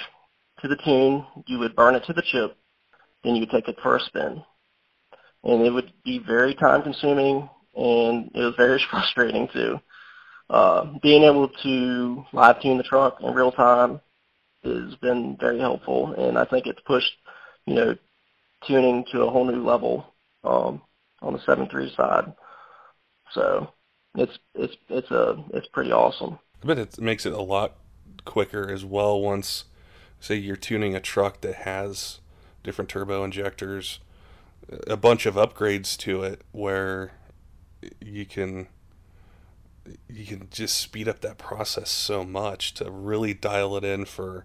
to 0.61 0.69
the 0.69 0.77
tune, 0.77 1.25
you 1.47 1.59
would 1.59 1.77
burn 1.77 1.95
it 1.95 2.05
to 2.07 2.13
the 2.13 2.23
chip, 2.23 2.57
then 3.23 3.35
you 3.35 3.41
would 3.41 3.51
take 3.51 3.69
it 3.69 3.79
for 3.83 3.97
a 3.97 4.01
spin. 4.01 4.43
And 5.45 5.63
it 5.63 5.71
would 5.71 5.93
be 6.05 6.19
very 6.19 6.55
time 6.55 6.83
consuming 6.83 7.49
and 7.75 8.31
it 8.35 8.41
was 8.41 8.55
very 8.57 8.83
frustrating 8.91 9.49
too. 9.53 9.81
Uh, 10.49 10.93
being 11.03 11.25
able 11.25 11.49
to 11.63 12.25
live 12.33 12.61
tune 12.63 12.79
the 12.79 12.85
truck 12.85 13.19
in 13.21 13.35
real 13.35 13.53
time 13.53 14.01
has 14.63 14.95
been 14.97 15.37
very 15.39 15.59
helpful 15.59 16.15
and 16.15 16.39
I 16.39 16.45
think 16.45 16.67
it's 16.67 16.81
pushed, 16.87 17.13
you 17.67 17.75
know, 17.75 17.97
tuning 18.67 19.05
to 19.13 19.23
a 19.23 19.31
whole 19.31 19.45
new 19.45 19.65
level 19.65 20.15
um, 20.45 20.81
on 21.21 21.33
the 21.33 21.39
7.3 21.41 21.95
side. 21.95 22.33
So 23.33 23.69
it's 24.15 24.39
it's 24.55 24.75
it's 24.89 25.11
a 25.11 25.45
it's 25.53 25.67
pretty 25.69 25.93
awesome. 25.93 26.39
I 26.63 26.67
bet 26.67 26.79
it 26.79 26.99
makes 27.01 27.27
it 27.27 27.33
a 27.33 27.43
lot 27.43 27.75
quicker 28.25 28.71
as 28.71 28.85
well 28.85 29.21
once 29.21 29.65
say 30.21 30.35
you're 30.37 30.57
tuning 30.57 30.95
a 30.95 31.01
truck 31.01 31.41
that 31.43 31.57
has 31.57 32.21
different 32.63 32.89
turbo 32.89 33.25
injectors, 33.25 34.01
a 34.87 34.97
bunch 34.97 35.27
of 35.27 35.35
upgrades 35.35 35.97
to 35.99 36.23
it 36.23 36.43
where 36.53 37.13
you 38.01 38.27
can 38.27 38.69
you 40.09 40.27
can 40.27 40.49
just 40.51 40.77
speed 40.77 41.09
up 41.09 41.21
that 41.21 41.39
process 41.39 41.91
so 41.91 42.25
much 42.25 42.75
to 42.75 42.91
really 42.91 43.33
dial 43.33 43.77
it 43.77 43.85
in 43.85 44.05
for 44.05 44.45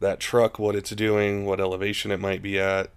that 0.00 0.20
truck, 0.20 0.58
what 0.58 0.76
it's 0.76 0.90
doing, 0.90 1.46
what 1.46 1.60
elevation 1.60 2.10
it 2.10 2.20
might 2.20 2.42
be 2.42 2.58
at, 2.60 2.90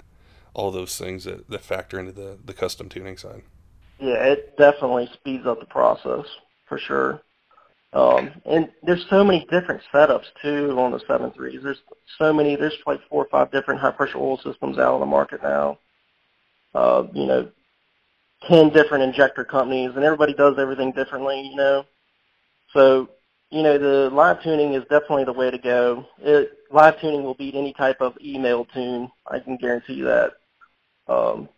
all 0.54 0.72
those 0.72 0.98
things 0.98 1.24
that, 1.24 1.50
that 1.50 1.62
factor 1.62 1.98
into 1.98 2.12
the, 2.12 2.38
the 2.44 2.54
custom 2.54 2.90
tuning 2.90 3.16
side. 3.16 3.44
Yeah, 4.00 4.24
it 4.24 4.58
definitely 4.58 5.10
speeds 5.14 5.46
up 5.46 5.60
the 5.60 5.66
process 5.66 6.26
for 6.68 6.78
sure. 6.78 7.22
Um, 7.92 8.32
and 8.46 8.70
there's 8.84 9.06
so 9.10 9.24
many 9.24 9.48
different 9.50 9.82
setups 9.92 10.26
too 10.42 10.76
on 10.80 10.92
the 10.92 11.02
seven 11.08 11.32
threes. 11.32 11.62
There's 11.64 11.82
so 12.20 12.32
many. 12.32 12.56
There's 12.56 12.78
like 12.86 13.00
four 13.10 13.26
or 13.26 13.30
five 13.30 13.52
different 13.52 13.80
high 13.80 13.92
pressure 13.92 14.20
oil 14.20 14.38
systems 14.38 14.78
out 14.78 14.94
on 14.94 15.00
the 15.00 15.06
market 15.08 15.42
now. 15.42 15.80
Uh, 16.76 17.08
you 17.14 17.26
know, 17.26 17.50
ten 18.48 18.70
different 18.70 19.04
injector 19.04 19.44
companies, 19.44 19.92
and 19.96 20.04
everybody 20.04 20.36
does 20.36 20.56
everything 20.60 20.92
differently. 20.92 21.50
You 21.50 21.56
know, 21.56 21.86
so 22.74 23.10
you 23.50 23.64
know 23.64 23.80
the 23.80 24.14
live 24.14 24.44
tuning 24.44 24.76
is 24.76 24.84
definitely 24.84 25.26
the 25.26 25.34
way 25.34 25.50
to 25.50 25.58
go. 25.58 26.06
It, 26.20 26.52
live 26.72 27.02
tuning 27.02 27.24
will 27.24 27.34
beat 27.34 27.56
any 27.56 27.74
type 27.74 28.02
of 28.02 28.14
email 28.24 28.66
tune. 28.66 29.10
I 29.26 29.40
can 29.40 29.58
guarantee 29.58 29.94
you 29.94 30.06
that. 30.06 30.34
Um, 31.08 31.50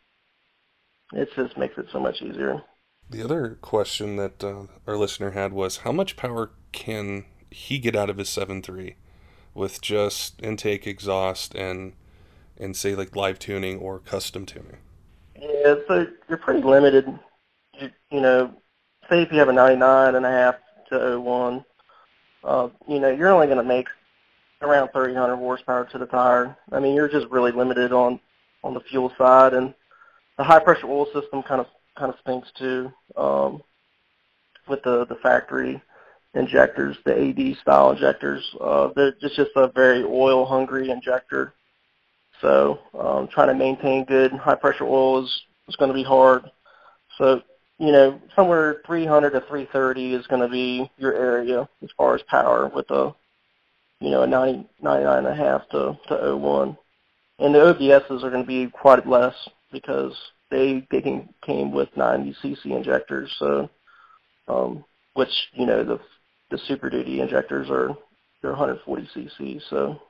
it 1.13 1.27
just 1.35 1.57
makes 1.57 1.77
it 1.77 1.87
so 1.91 1.99
much 1.99 2.21
easier. 2.21 2.63
The 3.11 3.21
other 3.21 3.57
question 3.61 4.15
that 4.15 4.41
uh, 4.41 4.67
our 4.87 4.95
listener 4.95 5.31
had 5.31 5.51
was 5.51 5.77
how 5.79 5.91
much 5.91 6.15
power 6.15 6.51
can 6.71 7.25
he 7.49 7.77
get 7.77 7.93
out 7.93 8.09
of 8.09 8.17
his 8.17 8.29
7.3 8.29 8.95
with 9.53 9.81
just 9.81 10.41
intake, 10.41 10.87
exhaust, 10.87 11.53
and 11.53 11.91
and 12.57 12.73
say 12.73 12.95
like 12.95 13.13
live 13.13 13.37
tuning 13.37 13.79
or 13.79 13.99
custom 13.99 14.45
tuning? 14.45 14.77
Yeah, 15.37 15.75
so 15.89 16.07
you're 16.29 16.37
pretty 16.37 16.61
limited. 16.61 17.05
You, 17.73 17.91
you 18.11 18.21
know, 18.21 18.53
say 19.09 19.23
if 19.23 19.31
you 19.33 19.39
have 19.39 19.49
a 19.49 19.53
99 19.53 20.15
and 20.15 20.25
a 20.25 20.29
half 20.29 20.55
to 20.89 21.19
01, 21.19 21.65
uh, 22.45 22.69
you 22.87 23.01
know, 23.01 23.09
you're 23.09 23.29
only 23.29 23.47
going 23.47 23.57
to 23.57 23.63
make 23.63 23.89
around 24.61 24.89
300 24.93 25.35
horsepower 25.35 25.83
to 25.91 25.97
the 25.97 26.05
tire. 26.05 26.55
I 26.71 26.79
mean, 26.79 26.95
you're 26.95 27.09
just 27.09 27.27
really 27.27 27.51
limited 27.51 27.91
on 27.91 28.21
on 28.63 28.73
the 28.73 28.79
fuel 28.79 29.11
side, 29.17 29.53
and 29.53 29.73
the 30.37 30.45
high 30.45 30.59
pressure 30.59 30.87
oil 30.87 31.07
system 31.07 31.43
kind 31.43 31.59
of 31.59 31.67
kind 31.97 32.11
of 32.13 32.19
stinks 32.21 32.49
too 32.57 32.91
um, 33.17 33.61
with 34.67 34.81
the 34.83 35.05
the 35.07 35.15
factory 35.21 35.81
injectors, 36.33 36.97
the 37.05 37.29
AD 37.29 37.57
style 37.61 37.91
injectors. 37.91 38.43
Uh, 38.59 38.89
it's 38.95 39.35
just 39.35 39.51
a 39.55 39.67
very 39.73 40.03
oil 40.03 40.45
hungry 40.45 40.89
injector. 40.89 41.53
So 42.41 42.79
um, 42.97 43.27
trying 43.27 43.49
to 43.49 43.53
maintain 43.55 44.05
good 44.05 44.31
high 44.31 44.55
pressure 44.55 44.85
oil 44.85 45.23
is, 45.23 45.41
is 45.67 45.75
going 45.75 45.89
to 45.89 45.95
be 45.95 46.03
hard. 46.03 46.43
So 47.17 47.41
you 47.77 47.91
know 47.91 48.19
somewhere 48.35 48.81
300 48.85 49.31
to 49.31 49.41
330 49.41 50.13
is 50.15 50.27
going 50.27 50.41
to 50.41 50.47
be 50.47 50.89
your 50.97 51.13
area 51.13 51.67
as 51.83 51.89
far 51.97 52.15
as 52.15 52.21
power 52.29 52.71
with 52.73 52.89
a 52.91 53.13
you 53.99 54.09
know 54.09 54.23
a 54.23 54.27
90 54.27 54.67
99 54.81 55.17
and 55.17 55.27
a 55.27 55.35
half 55.35 55.67
to 55.69 55.97
to 56.07 56.37
01. 56.37 56.77
And 57.39 57.55
the 57.55 57.59
OBSs 57.59 58.23
are 58.23 58.29
going 58.29 58.43
to 58.43 58.47
be 58.47 58.67
quite 58.67 59.07
less 59.07 59.33
because 59.71 60.13
they 60.51 60.85
came 61.41 61.71
with 61.71 61.89
90 61.95 62.35
cc 62.43 62.65
injectors. 62.65 63.33
So, 63.39 63.69
um, 64.47 64.85
which 65.13 65.49
you 65.53 65.65
know 65.65 65.83
the 65.83 65.99
the 66.51 66.57
Super 66.57 66.89
Duty 66.89 67.21
injectors 67.21 67.69
are 67.69 67.95
they're 68.41 68.51
140 68.51 69.09
cc. 69.15 69.61
So, 69.69 70.01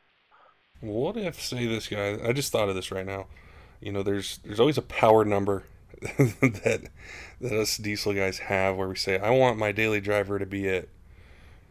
what 0.82 1.16
if 1.16 1.42
say 1.42 1.68
this 1.68 1.88
guy? 1.88 2.18
I 2.28 2.34
just 2.34 2.52
thought 2.52 2.70
of 2.70 2.76
this 2.76 2.92
right 2.92 3.06
now. 3.06 3.28
You 3.80 3.92
know, 3.92 4.04
there's 4.04 4.40
there's 4.44 4.60
always 4.60 4.78
a 4.78 4.84
power 4.84 5.24
number 5.24 5.64
that 6.02 6.90
that 7.40 7.54
us 7.54 7.78
diesel 7.78 8.14
guys 8.14 8.40
have 8.40 8.76
where 8.76 8.88
we 8.88 8.96
say 8.96 9.20
I 9.20 9.30
want 9.30 9.58
my 9.58 9.72
daily 9.72 10.02
driver 10.02 10.40
to 10.40 10.46
be 10.46 10.68
at 10.68 10.88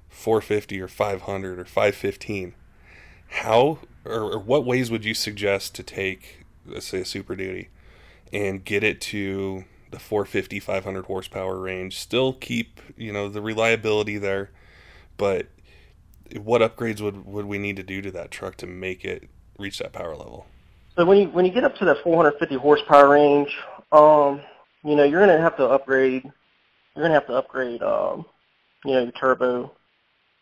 450 0.08 0.80
or 0.80 0.88
500 0.88 1.58
or 1.58 1.64
515. 1.64 2.54
How 3.28 3.78
or, 4.04 4.32
or 4.32 4.38
what 4.38 4.64
ways 4.64 4.90
would 4.90 5.04
you 5.04 5.14
suggest 5.14 5.74
to 5.76 5.82
take, 5.82 6.44
let's 6.66 6.86
say, 6.86 7.00
a 7.00 7.04
Super 7.04 7.36
Duty 7.36 7.68
and 8.32 8.64
get 8.64 8.82
it 8.82 9.00
to 9.00 9.64
the 9.90 9.98
450 9.98 10.60
500 10.60 11.06
horsepower 11.06 11.58
range. 11.58 11.98
Still 11.98 12.32
keep 12.32 12.80
you 12.96 13.12
know 13.12 13.28
the 13.28 13.42
reliability 13.42 14.18
there 14.18 14.50
but 15.20 15.48
what 16.40 16.62
upgrades 16.62 17.02
would, 17.02 17.26
would 17.26 17.44
we 17.44 17.58
need 17.58 17.76
to 17.76 17.82
do 17.82 18.00
to 18.00 18.10
that 18.10 18.30
truck 18.30 18.56
to 18.56 18.66
make 18.66 19.04
it 19.04 19.28
reach 19.58 19.78
that 19.78 19.92
power 19.92 20.16
level? 20.16 20.46
So 20.96 21.04
when 21.04 21.18
you 21.18 21.28
when 21.28 21.44
you 21.44 21.52
get 21.52 21.62
up 21.62 21.76
to 21.76 21.84
that 21.84 22.02
450 22.02 22.56
horsepower 22.56 23.10
range 23.10 23.54
um 23.92 24.40
you 24.82 24.96
know 24.96 25.04
you're 25.04 25.24
going 25.24 25.36
to 25.36 25.42
have 25.42 25.58
to 25.58 25.66
upgrade 25.68 26.24
you're 26.24 27.04
going 27.06 27.10
to 27.10 27.14
have 27.14 27.26
to 27.26 27.34
upgrade 27.34 27.82
um 27.82 28.24
you 28.86 28.94
know 28.94 29.02
your 29.02 29.12
turbo. 29.12 29.72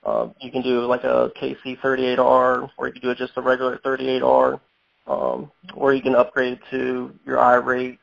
Uh, 0.04 0.28
you 0.40 0.52
can 0.52 0.62
do 0.62 0.86
like 0.86 1.02
a 1.02 1.32
KC38R 1.36 2.70
or 2.78 2.86
you 2.86 2.92
can 2.92 3.02
do 3.02 3.10
it 3.10 3.18
just 3.18 3.32
a 3.36 3.42
regular 3.42 3.78
38R 3.78 4.60
um, 5.08 5.50
or 5.74 5.94
you 5.94 6.02
can 6.02 6.14
upgrade 6.14 6.54
it 6.54 6.60
to 6.70 7.12
your 7.24 7.38
iRate 7.38 7.98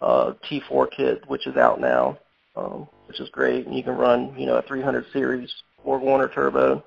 uh, 0.00 0.32
T4 0.48 0.88
kit, 0.96 1.22
which 1.28 1.46
is 1.46 1.56
out 1.56 1.80
now, 1.80 2.18
um, 2.56 2.88
which 3.06 3.20
is 3.20 3.28
great. 3.30 3.66
And 3.66 3.76
you 3.76 3.82
can 3.82 3.96
run, 3.96 4.34
you 4.38 4.46
know, 4.46 4.56
a 4.56 4.62
300 4.62 5.06
series 5.12 5.52
Borg 5.84 6.02
Warner 6.02 6.28
turbo. 6.28 6.84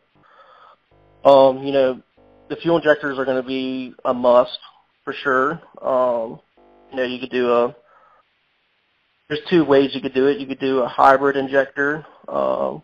Um, 1.24 1.63
you 1.63 1.74
know, 1.74 2.02
the 2.50 2.56
fuel 2.58 2.78
injectors 2.78 3.17
are 3.17 3.26
going 3.26 3.41
to 3.41 3.48
be 3.48 3.93
a 4.06 4.13
must 4.13 4.60
for 5.04 5.13
sure. 5.13 5.62
Um, 5.82 6.39
you 6.91 6.98
know, 6.98 7.04
you 7.04 7.19
could 7.19 7.32
do 7.32 7.52
a. 7.52 7.76
There's 9.28 9.41
two 9.50 9.65
ways 9.65 9.91
you 9.93 10.02
could 10.02 10.13
do 10.13 10.28
it. 10.28 10.39
You 10.39 10.45
could 10.45 10.60
do 10.60 10.80
a 10.80 10.88
hybrid 10.88 11.36
injector, 11.36 12.06
um, 12.28 12.84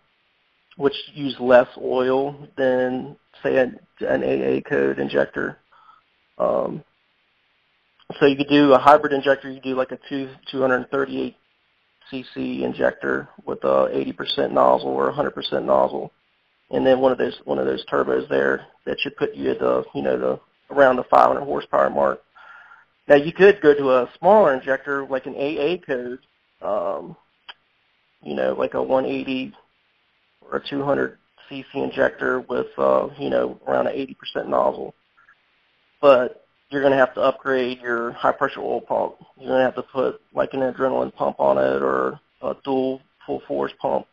which 0.75 0.95
use 1.13 1.35
less 1.39 1.67
oil 1.79 2.47
than 2.57 3.15
say 3.43 3.57
an, 3.57 3.79
an 3.99 4.23
AA 4.23 4.67
code 4.67 4.97
injector. 4.97 5.59
Um, 6.41 6.83
so 8.19 8.25
you 8.25 8.35
could 8.35 8.49
do 8.49 8.73
a 8.73 8.77
hybrid 8.77 9.13
injector. 9.13 9.49
You 9.49 9.55
could 9.55 9.69
do 9.69 9.75
like 9.75 9.91
a 9.91 9.99
two 10.09 10.29
238 10.51 11.35
cc 12.11 12.61
injector 12.61 13.29
with 13.45 13.63
a 13.63 13.87
80% 14.17 14.51
nozzle 14.51 14.89
or 14.89 15.11
100% 15.11 15.65
nozzle, 15.65 16.11
and 16.71 16.85
then 16.85 16.99
one 16.99 17.11
of 17.11 17.17
those 17.17 17.39
one 17.45 17.59
of 17.59 17.65
those 17.65 17.85
turbos 17.85 18.27
there 18.27 18.65
that 18.85 18.99
should 18.99 19.15
put 19.15 19.35
you 19.35 19.51
at 19.51 19.59
the 19.59 19.83
you 19.93 20.01
know 20.01 20.17
the 20.17 20.75
around 20.75 20.95
the 20.95 21.03
500 21.03 21.41
horsepower 21.41 21.89
mark. 21.89 22.21
Now 23.07 23.15
you 23.15 23.31
could 23.31 23.61
go 23.61 23.73
to 23.73 23.91
a 23.91 24.09
smaller 24.19 24.53
injector 24.53 25.05
like 25.05 25.25
an 25.25 25.35
AA 25.35 25.77
code, 25.85 26.19
um, 26.61 27.15
you 28.23 28.35
know, 28.35 28.53
like 28.53 28.73
a 28.73 28.81
180 28.81 29.53
or 30.49 30.57
a 30.57 30.67
200 30.67 31.17
cc 31.49 31.65
injector 31.75 32.41
with 32.41 32.67
uh, 32.77 33.09
you 33.19 33.29
know 33.29 33.59
around 33.67 33.87
an 33.87 33.93
80% 34.35 34.47
nozzle 34.47 34.93
but 36.01 36.45
you're 36.69 36.81
going 36.81 36.91
to 36.93 36.97
have 36.97 37.13
to 37.15 37.21
upgrade 37.21 37.79
your 37.79 38.11
high 38.13 38.31
pressure 38.31 38.61
oil 38.61 38.81
pump. 38.81 39.15
You're 39.37 39.49
going 39.49 39.59
to 39.59 39.65
have 39.65 39.75
to 39.75 39.83
put 39.83 40.21
like 40.33 40.53
an 40.53 40.61
adrenaline 40.61 41.13
pump 41.13 41.39
on 41.39 41.57
it 41.57 41.81
or 41.81 42.19
a 42.41 42.55
dual 42.63 43.01
full 43.25 43.41
force 43.47 43.73
pump 43.79 44.07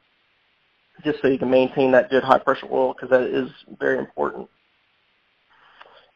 just 1.04 1.20
so 1.22 1.28
you 1.28 1.38
can 1.38 1.50
maintain 1.50 1.92
that 1.92 2.10
good 2.10 2.24
high 2.24 2.38
pressure 2.38 2.66
oil 2.70 2.92
because 2.92 3.10
that 3.10 3.22
is 3.22 3.50
very 3.78 3.98
important. 3.98 4.48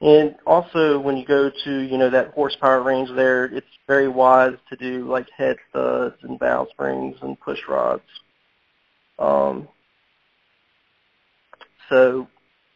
And 0.00 0.34
also 0.46 0.98
when 0.98 1.16
you 1.16 1.24
go 1.24 1.48
to, 1.64 1.78
you 1.80 1.96
know, 1.96 2.10
that 2.10 2.32
horsepower 2.32 2.82
range 2.82 3.08
there, 3.14 3.44
it's 3.44 3.66
very 3.86 4.08
wise 4.08 4.56
to 4.68 4.76
do 4.76 5.08
like 5.08 5.28
head 5.36 5.56
studs 5.70 6.16
and 6.22 6.40
valve 6.40 6.68
springs 6.70 7.16
and 7.22 7.38
push 7.38 7.60
rods. 7.68 8.02
Um, 9.20 9.68
so 11.88 12.26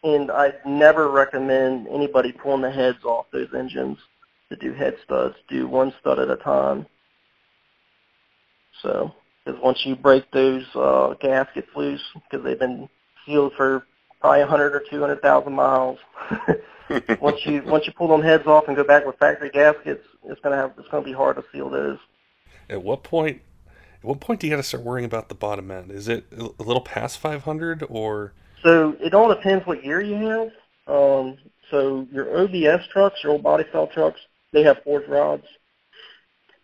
and 0.06 0.30
I 0.30 0.52
never 0.64 1.10
recommend 1.10 1.88
anybody 1.88 2.30
pulling 2.30 2.62
the 2.62 2.70
heads 2.70 3.04
off 3.04 3.26
those 3.32 3.48
engines 3.52 3.98
to 4.50 4.56
do 4.56 4.72
head 4.72 4.94
studs. 5.04 5.34
Do 5.48 5.66
one 5.66 5.92
stud 6.00 6.20
at 6.20 6.30
a 6.30 6.36
time. 6.36 6.86
So, 8.82 9.12
because 9.44 9.60
once 9.60 9.84
you 9.84 9.96
break 9.96 10.30
those 10.30 10.64
uh, 10.76 11.14
gaskets 11.20 11.68
loose, 11.74 12.04
because 12.14 12.44
they've 12.44 12.58
been 12.58 12.88
sealed 13.24 13.54
for 13.56 13.84
probably 14.20 14.40
100 14.40 14.76
or 14.76 14.84
200,000 14.88 15.52
miles, 15.52 15.98
once 17.20 17.44
you 17.44 17.62
once 17.66 17.84
you 17.88 17.92
pull 17.92 18.06
them 18.06 18.22
heads 18.22 18.46
off 18.46 18.68
and 18.68 18.76
go 18.76 18.84
back 18.84 19.04
with 19.04 19.18
factory 19.18 19.50
gaskets, 19.50 20.06
it's 20.24 20.40
gonna 20.40 20.56
have 20.56 20.72
it's 20.78 20.88
gonna 20.88 21.04
be 21.04 21.12
hard 21.12 21.34
to 21.34 21.44
seal 21.50 21.68
those. 21.68 21.98
At 22.70 22.84
what 22.84 23.02
point? 23.02 23.40
At 23.98 24.04
what 24.04 24.20
point 24.20 24.38
do 24.38 24.46
you 24.46 24.52
got 24.52 24.58
to 24.58 24.62
start 24.62 24.84
worrying 24.84 25.04
about 25.04 25.28
the 25.28 25.34
bottom 25.34 25.68
end? 25.72 25.90
Is 25.90 26.06
it 26.06 26.26
a 26.30 26.62
little 26.62 26.80
past 26.80 27.18
500 27.18 27.82
or? 27.88 28.34
So 28.62 28.96
it 29.00 29.14
all 29.14 29.28
depends 29.28 29.66
what 29.66 29.84
year 29.84 30.00
you 30.00 30.14
have. 30.14 30.48
Um, 30.86 31.38
so 31.70 32.06
your 32.12 32.38
OBS 32.38 32.86
trucks, 32.92 33.20
your 33.22 33.32
old 33.32 33.42
body 33.42 33.64
style 33.70 33.88
trucks, 33.88 34.20
they 34.52 34.62
have 34.62 34.82
forged 34.84 35.08
rods. 35.08 35.44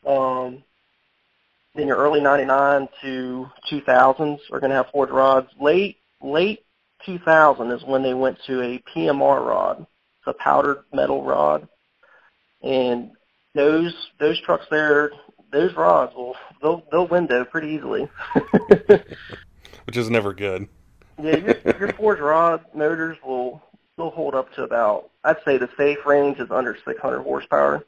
Um, 0.06 0.62
then 1.74 1.86
your 1.86 1.96
early 1.96 2.20
99 2.20 2.88
to 3.02 3.46
2000s 3.70 4.38
are 4.52 4.60
going 4.60 4.70
to 4.70 4.76
have 4.76 4.90
forged 4.92 5.12
rods. 5.12 5.48
Late 5.60 5.96
late 6.22 6.64
2000 7.04 7.70
is 7.72 7.82
when 7.84 8.02
they 8.02 8.14
went 8.14 8.38
to 8.46 8.60
a 8.62 8.82
PMR 8.94 9.46
rod. 9.46 9.80
It's 9.80 10.26
a 10.26 10.32
powdered 10.34 10.84
metal 10.92 11.24
rod. 11.24 11.66
And 12.62 13.10
those 13.54 13.94
those 14.20 14.40
trucks 14.40 14.66
there, 14.70 15.10
those 15.50 15.74
rods 15.74 16.14
will 16.14 16.36
they'll 16.60 16.82
they'll 16.90 17.08
window 17.08 17.44
pretty 17.44 17.68
easily. 17.68 18.08
Which 19.84 19.96
is 19.96 20.10
never 20.10 20.32
good 20.32 20.68
yeah, 21.22 21.36
your, 21.36 21.78
your 21.78 21.92
forged 21.94 22.20
rod 22.20 22.64
motors 22.74 23.16
will 23.24 23.62
will 23.96 24.10
hold 24.10 24.34
up 24.34 24.52
to 24.54 24.62
about 24.62 25.10
I'd 25.24 25.36
say 25.44 25.58
the 25.58 25.68
safe 25.76 25.98
range 26.06 26.38
is 26.38 26.50
under 26.50 26.76
600 26.84 27.22
horsepower. 27.22 27.84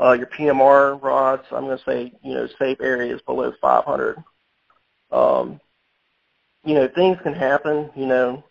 Uh, 0.00 0.12
your 0.12 0.26
PMR 0.26 1.00
rods, 1.00 1.44
I'm 1.52 1.64
going 1.64 1.78
to 1.78 1.84
say 1.84 2.12
you 2.22 2.34
know 2.34 2.48
safe 2.58 2.78
area 2.80 3.14
is 3.14 3.22
below 3.22 3.52
500. 3.60 4.16
Um, 5.12 5.60
you 6.64 6.74
know, 6.74 6.88
things 6.88 7.18
can 7.22 7.34
happen. 7.34 7.90
You 7.94 8.06
know, 8.06 8.44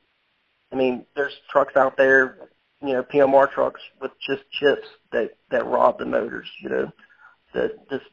I 0.72 0.76
mean, 0.76 1.06
there's 1.16 1.34
trucks 1.50 1.76
out 1.76 1.98
there, 1.98 2.38
you 2.82 2.94
know, 2.94 3.04
PMR 3.04 3.52
trucks 3.52 3.82
with 4.02 4.12
just 4.26 4.44
chips 4.52 4.88
that 5.12 5.32
that 5.52 5.66
rob 5.66 5.98
the 5.98 6.06
motors. 6.06 6.50
You 6.62 6.70
know, 6.70 6.92
that 7.54 7.90
just 7.90 8.06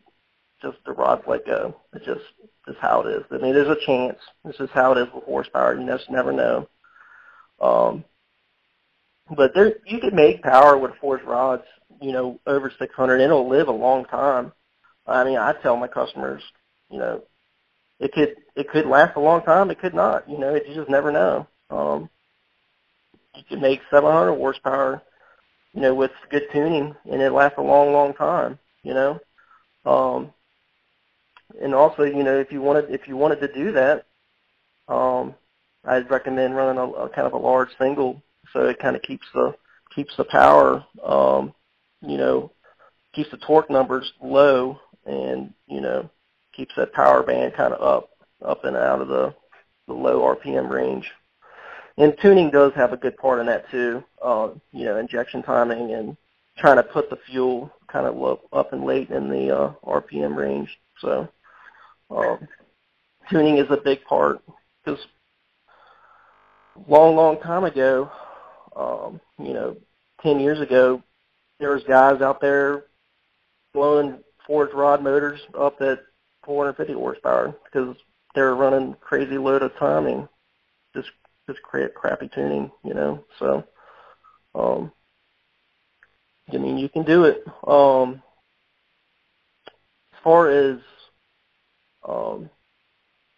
just 0.63 0.79
the 0.85 0.93
rod's 0.93 1.27
like 1.27 1.47
a 1.47 1.75
it's 1.93 2.07
just 2.07 2.25
just 2.67 2.79
how 2.79 3.03
it 3.03 3.11
is. 3.11 3.25
I 3.31 3.39
mean, 3.39 3.55
there's 3.55 3.69
a 3.69 3.87
chance. 3.87 4.19
This 4.45 4.61
is 4.61 4.71
how 4.73 4.93
it 4.93 4.99
is 4.99 5.09
with 5.15 5.25
horsepower. 5.25 5.79
You 5.79 5.87
just 5.87 6.11
never 6.11 6.33
know. 6.33 6.69
Um, 7.61 8.05
but 9.37 9.53
there, 9.55 9.75
you 9.87 10.01
can 10.01 10.15
make 10.15 10.43
power 10.43 10.77
with 10.77 10.93
forged 11.01 11.25
rods, 11.25 11.63
you 12.01 12.13
know, 12.13 12.41
over 12.47 12.73
600. 12.77 13.15
And 13.15 13.23
it'll 13.23 13.49
live 13.49 13.69
a 13.69 13.73
long 13.73 14.05
time. 14.07 14.53
I 15.07 15.25
mean, 15.25 15.39
I 15.39 15.53
tell 15.63 15.77
my 15.77 15.89
customers, 15.89 16.43
you 16.91 16.99
know, 16.99 17.23
it 17.99 18.13
could 18.13 18.37
it 18.57 18.69
could 18.71 18.87
last 18.87 19.17
a 19.17 19.21
long 19.21 19.43
time. 19.43 19.71
It 19.71 19.79
could 19.81 19.95
not. 19.95 20.29
You 20.29 20.39
know, 20.39 20.55
you 20.55 20.75
just 20.75 20.89
never 20.91 21.13
know. 21.13 21.47
Um, 21.69 22.09
you 23.37 23.43
can 23.49 23.61
make 23.61 23.81
700 23.91 24.35
horsepower, 24.37 25.03
you 25.75 25.83
know, 25.83 25.95
with 25.95 26.11
good 26.31 26.45
tuning, 26.53 26.95
and 27.11 27.23
it 27.23 27.33
lasts 27.33 27.59
a 27.59 27.63
long, 27.63 27.93
long 27.93 28.15
time. 28.15 28.59
You 28.83 28.95
know, 28.95 29.21
um, 29.85 30.33
and 31.61 31.75
also, 31.75 32.03
you 32.03 32.23
know, 32.23 32.39
if 32.39 32.53
you 32.53 32.61
wanted 32.61 32.91
if 32.91 33.09
you 33.09 33.17
wanted 33.17 33.41
to 33.41 33.53
do 33.53 33.73
that, 33.73 34.07
um, 34.89 35.35
I'd 35.85 36.11
recommend 36.11 36.57
running 36.57 36.79
a, 36.79 36.85
a 36.85 37.09
kind 37.09 37.27
of 37.27 37.33
a 37.33 37.39
large 37.39 37.71
single, 37.79 38.23
so 38.53 38.67
it 38.67 38.79
kind 38.79 38.97
of 38.97 39.03
keeps 39.03 39.27
the 39.35 39.55
keeps 39.95 40.15
the 40.17 40.25
power, 40.25 40.85
um, 41.05 41.53
you 42.03 42.17
know, 42.17 42.53
keeps 43.13 43.31
the 43.31 43.39
torque 43.39 43.71
numbers 43.71 44.13
low, 44.23 44.79
and 45.07 45.53
you 45.67 45.81
know, 45.81 46.09
keeps 46.53 46.75
that 46.77 46.93
power 46.93 47.23
band 47.23 47.55
kind 47.55 47.73
of 47.73 47.83
up 47.83 48.11
up 48.45 48.65
and 48.65 48.77
out 48.77 49.01
of 49.01 49.09
the 49.09 49.35
the 49.87 49.95
low 49.95 50.21
RPM 50.37 50.69
range. 50.69 51.11
And 51.97 52.17
tuning 52.23 52.51
does 52.51 52.73
have 52.75 52.93
a 52.93 52.97
good 52.97 53.17
part 53.17 53.41
in 53.41 53.47
that 53.47 53.71
too. 53.71 54.03
Uh, 54.23 54.51
you 54.73 54.85
know, 54.85 54.97
injection 54.99 55.43
timing 55.43 55.93
and 55.93 56.17
trying 56.57 56.77
to 56.77 56.83
put 56.83 57.11
the 57.11 57.19
fuel 57.27 57.71
kind 57.89 58.07
of 58.07 58.39
up 58.53 58.73
and 58.73 58.85
late 58.85 59.11
in 59.11 59.29
the 59.29 59.57
uh, 59.57 59.73
RPM 59.85 60.37
range. 60.37 60.69
So 61.01 61.29
um, 62.11 62.49
tuning 63.31 63.59
is 63.59 63.71
a 63.71 63.77
big 63.77 64.05
part 64.05 64.41
because 64.85 65.01
long, 66.89 67.17
long 67.17 67.41
time 67.41 67.65
ago, 67.65 68.11
um, 68.77 69.21
you 69.39 69.53
know, 69.53 69.77
10 70.23 70.41
years 70.41 70.61
ago, 70.61 71.03
there 71.59 71.71
was 71.71 71.83
guys 71.85 72.21
out 72.21 72.41
there 72.41 72.85
blowing 73.73 74.19
forged 74.47 74.75
rod 74.75 75.03
motors 75.03 75.41
up 75.59 75.81
at 75.81 76.01
450 76.45 76.95
horsepower 76.95 77.55
because 77.65 77.97
they 78.35 78.41
were 78.41 78.57
running 78.57 78.97
crazy 79.01 79.39
load 79.39 79.63
of 79.63 79.73
timing, 79.79 80.29
just 80.95 81.09
just 81.49 81.63
create 81.63 81.95
crappy 81.95 82.29
tuning, 82.35 82.71
you 82.85 82.95
know. 82.95 83.25
So, 83.39 83.65
um, 84.55 84.93
I 86.53 86.57
mean, 86.57 86.79
you 86.79 86.89
can 86.89 87.05
do 87.05 87.25
it. 87.25 87.45
Um, 87.67 88.23
as 90.13 90.19
far 90.23 90.51
as 90.51 90.79
um, 92.07 92.51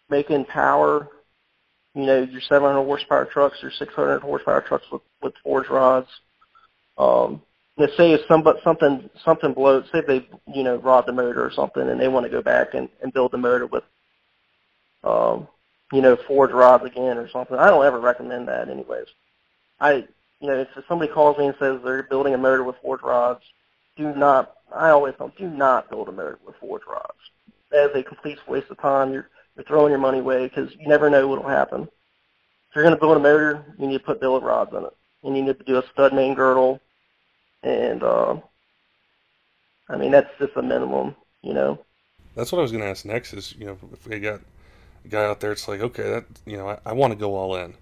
making 0.09 0.45
power, 0.45 1.07
you 1.95 2.05
know, 2.05 2.21
your 2.21 2.41
700 2.41 2.83
horsepower 2.83 3.25
trucks, 3.25 3.57
your 3.61 3.71
600 3.71 4.21
horsepower 4.21 4.61
trucks 4.61 4.85
with, 4.91 5.01
with 5.21 5.33
forged 5.43 5.69
rods. 5.69 6.07
Um, 6.97 7.41
let's 7.77 7.95
say 7.97 8.11
if 8.11 8.21
somebody, 8.27 8.59
something 8.63 9.09
something 9.25 9.53
blows, 9.53 9.85
say 9.91 10.01
they 10.05 10.27
you 10.53 10.63
know 10.63 10.77
rod 10.77 11.05
the 11.07 11.11
motor 11.11 11.43
or 11.43 11.51
something, 11.51 11.89
and 11.89 11.99
they 11.99 12.07
want 12.07 12.25
to 12.25 12.29
go 12.29 12.41
back 12.41 12.73
and, 12.73 12.89
and 13.01 13.13
build 13.13 13.31
the 13.31 13.37
motor 13.37 13.65
with, 13.65 13.83
um, 15.03 15.47
you 15.91 16.01
know, 16.01 16.17
forged 16.27 16.53
rods 16.53 16.85
again 16.85 17.17
or 17.17 17.29
something. 17.29 17.57
I 17.57 17.67
don't 17.67 17.85
ever 17.85 17.99
recommend 17.99 18.47
that, 18.47 18.69
anyways. 18.69 19.07
I 19.79 20.05
you 20.39 20.47
know 20.47 20.59
if 20.59 20.85
somebody 20.87 21.11
calls 21.11 21.37
me 21.37 21.47
and 21.47 21.55
says 21.59 21.79
they're 21.83 22.03
building 22.03 22.33
a 22.33 22.37
motor 22.37 22.63
with 22.63 22.75
forged 22.81 23.03
rods, 23.03 23.41
do 23.97 24.13
not. 24.15 24.55
I 24.73 24.89
always 24.89 25.15
tell 25.17 25.27
them, 25.27 25.35
do 25.37 25.47
not 25.55 25.89
build 25.89 26.09
a 26.09 26.11
motor 26.11 26.39
with 26.45 26.55
forged 26.59 26.85
rods 26.87 27.17
as 27.73 27.91
a 27.95 28.03
complete 28.03 28.39
waste 28.47 28.69
of 28.69 28.79
time. 28.79 29.13
You're 29.13 29.29
you're 29.55 29.65
throwing 29.65 29.91
your 29.91 29.99
money 29.99 30.19
away 30.19 30.47
because 30.47 30.71
you 30.79 30.87
never 30.87 31.09
know 31.09 31.27
what 31.27 31.43
will 31.43 31.49
happen. 31.49 31.83
If 31.83 32.75
you're 32.75 32.83
going 32.83 32.95
to 32.95 32.99
build 32.99 33.17
a 33.17 33.19
motor, 33.19 33.63
you 33.77 33.87
need 33.87 33.99
to 33.99 34.03
put 34.03 34.19
billet 34.19 34.41
rods 34.41 34.73
in 34.73 34.83
it. 34.83 34.95
And 35.23 35.37
you 35.37 35.43
need 35.43 35.57
to 35.57 35.63
do 35.63 35.77
a 35.77 35.83
stud 35.93 36.13
main 36.13 36.33
girdle, 36.33 36.81
and 37.61 38.03
uh, 38.03 38.35
I 39.89 39.95
mean 39.95 40.11
that's 40.11 40.29
just 40.39 40.57
a 40.57 40.61
minimum, 40.61 41.15
you 41.41 41.53
know. 41.53 41.79
That's 42.35 42.51
what 42.51 42.59
I 42.59 42.61
was 42.63 42.71
going 42.71 42.83
to 42.83 42.89
ask 42.89 43.05
next. 43.05 43.33
Is 43.33 43.55
you 43.57 43.65
know 43.65 43.77
if 43.93 44.05
we 44.07 44.19
got 44.19 44.41
a 45.05 45.07
guy 45.07 45.23
out 45.23 45.39
there, 45.39 45.51
it's 45.51 45.67
like 45.67 45.79
okay, 45.79 46.03
that 46.03 46.25
you 46.45 46.57
know 46.57 46.67
I, 46.67 46.79
I 46.85 46.93
want 46.93 47.13
to 47.13 47.19
go 47.19 47.35
all 47.35 47.55
in. 47.55 47.75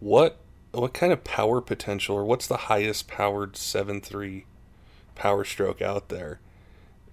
What 0.00 0.38
what 0.72 0.92
kind 0.92 1.12
of 1.12 1.24
power 1.24 1.60
potential, 1.60 2.16
or 2.16 2.24
what's 2.24 2.46
the 2.46 2.56
highest 2.56 3.08
powered 3.08 3.56
seven 3.56 4.00
three 4.00 4.44
power 5.14 5.44
stroke 5.44 5.80
out 5.80 6.08
there? 6.10 6.40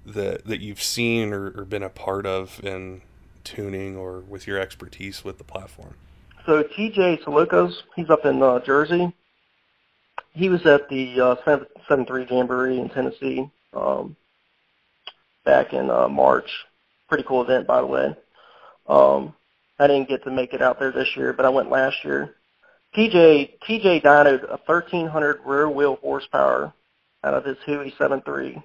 That 0.08 0.46
that 0.46 0.62
you've 0.62 0.82
seen 0.82 1.34
or, 1.34 1.52
or 1.52 1.66
been 1.66 1.84
a 1.84 1.90
part 1.90 2.26
of 2.26 2.60
in 2.64 3.02
tuning 3.44 3.96
or 3.96 4.20
with 4.22 4.48
your 4.48 4.60
expertise 4.60 5.24
with 5.24 5.38
the 5.38 5.44
platform? 5.44 5.96
So 6.46 6.64
TJ 6.64 7.24
Solocos, 7.24 7.74
he's 7.96 8.10
up 8.10 8.26
in 8.26 8.42
uh, 8.42 8.60
Jersey. 8.60 9.14
He 10.32 10.50
was 10.50 10.66
at 10.66 10.88
the 10.90 11.20
uh, 11.20 11.36
7-3 11.90 12.30
Jamboree 12.30 12.80
in 12.80 12.90
Tennessee 12.90 13.50
um, 13.74 14.16
back 15.44 15.74
in 15.74 15.90
uh, 15.90 16.08
March. 16.08 16.50
Pretty 17.10 17.24
cool 17.24 17.42
event, 17.42 17.68
by 17.68 17.82
the 17.82 17.88
way. 17.88 18.16
Um, 18.88 19.34
I 19.80 19.88
didn't 19.88 20.10
get 20.10 20.24
to 20.24 20.32
make 20.32 20.54
it 20.54 20.62
out 20.62 20.80
there 20.80 20.92
this 20.92 21.16
year, 21.16 21.34
but 21.34 21.46
I 21.46 21.50
went 21.50 21.70
last 21.70 22.04
year. 22.04 22.36
TJ 22.96 23.60
TJ 23.68 24.04
dynoed 24.04 24.44
a 24.46 24.60
1300 24.66 25.42
rear 25.46 25.70
wheel 25.70 25.98
horsepower 26.02 26.74
out 27.24 27.34
of 27.34 27.46
his 27.46 27.58
Huey 27.66 27.94
7.3 28.00 28.64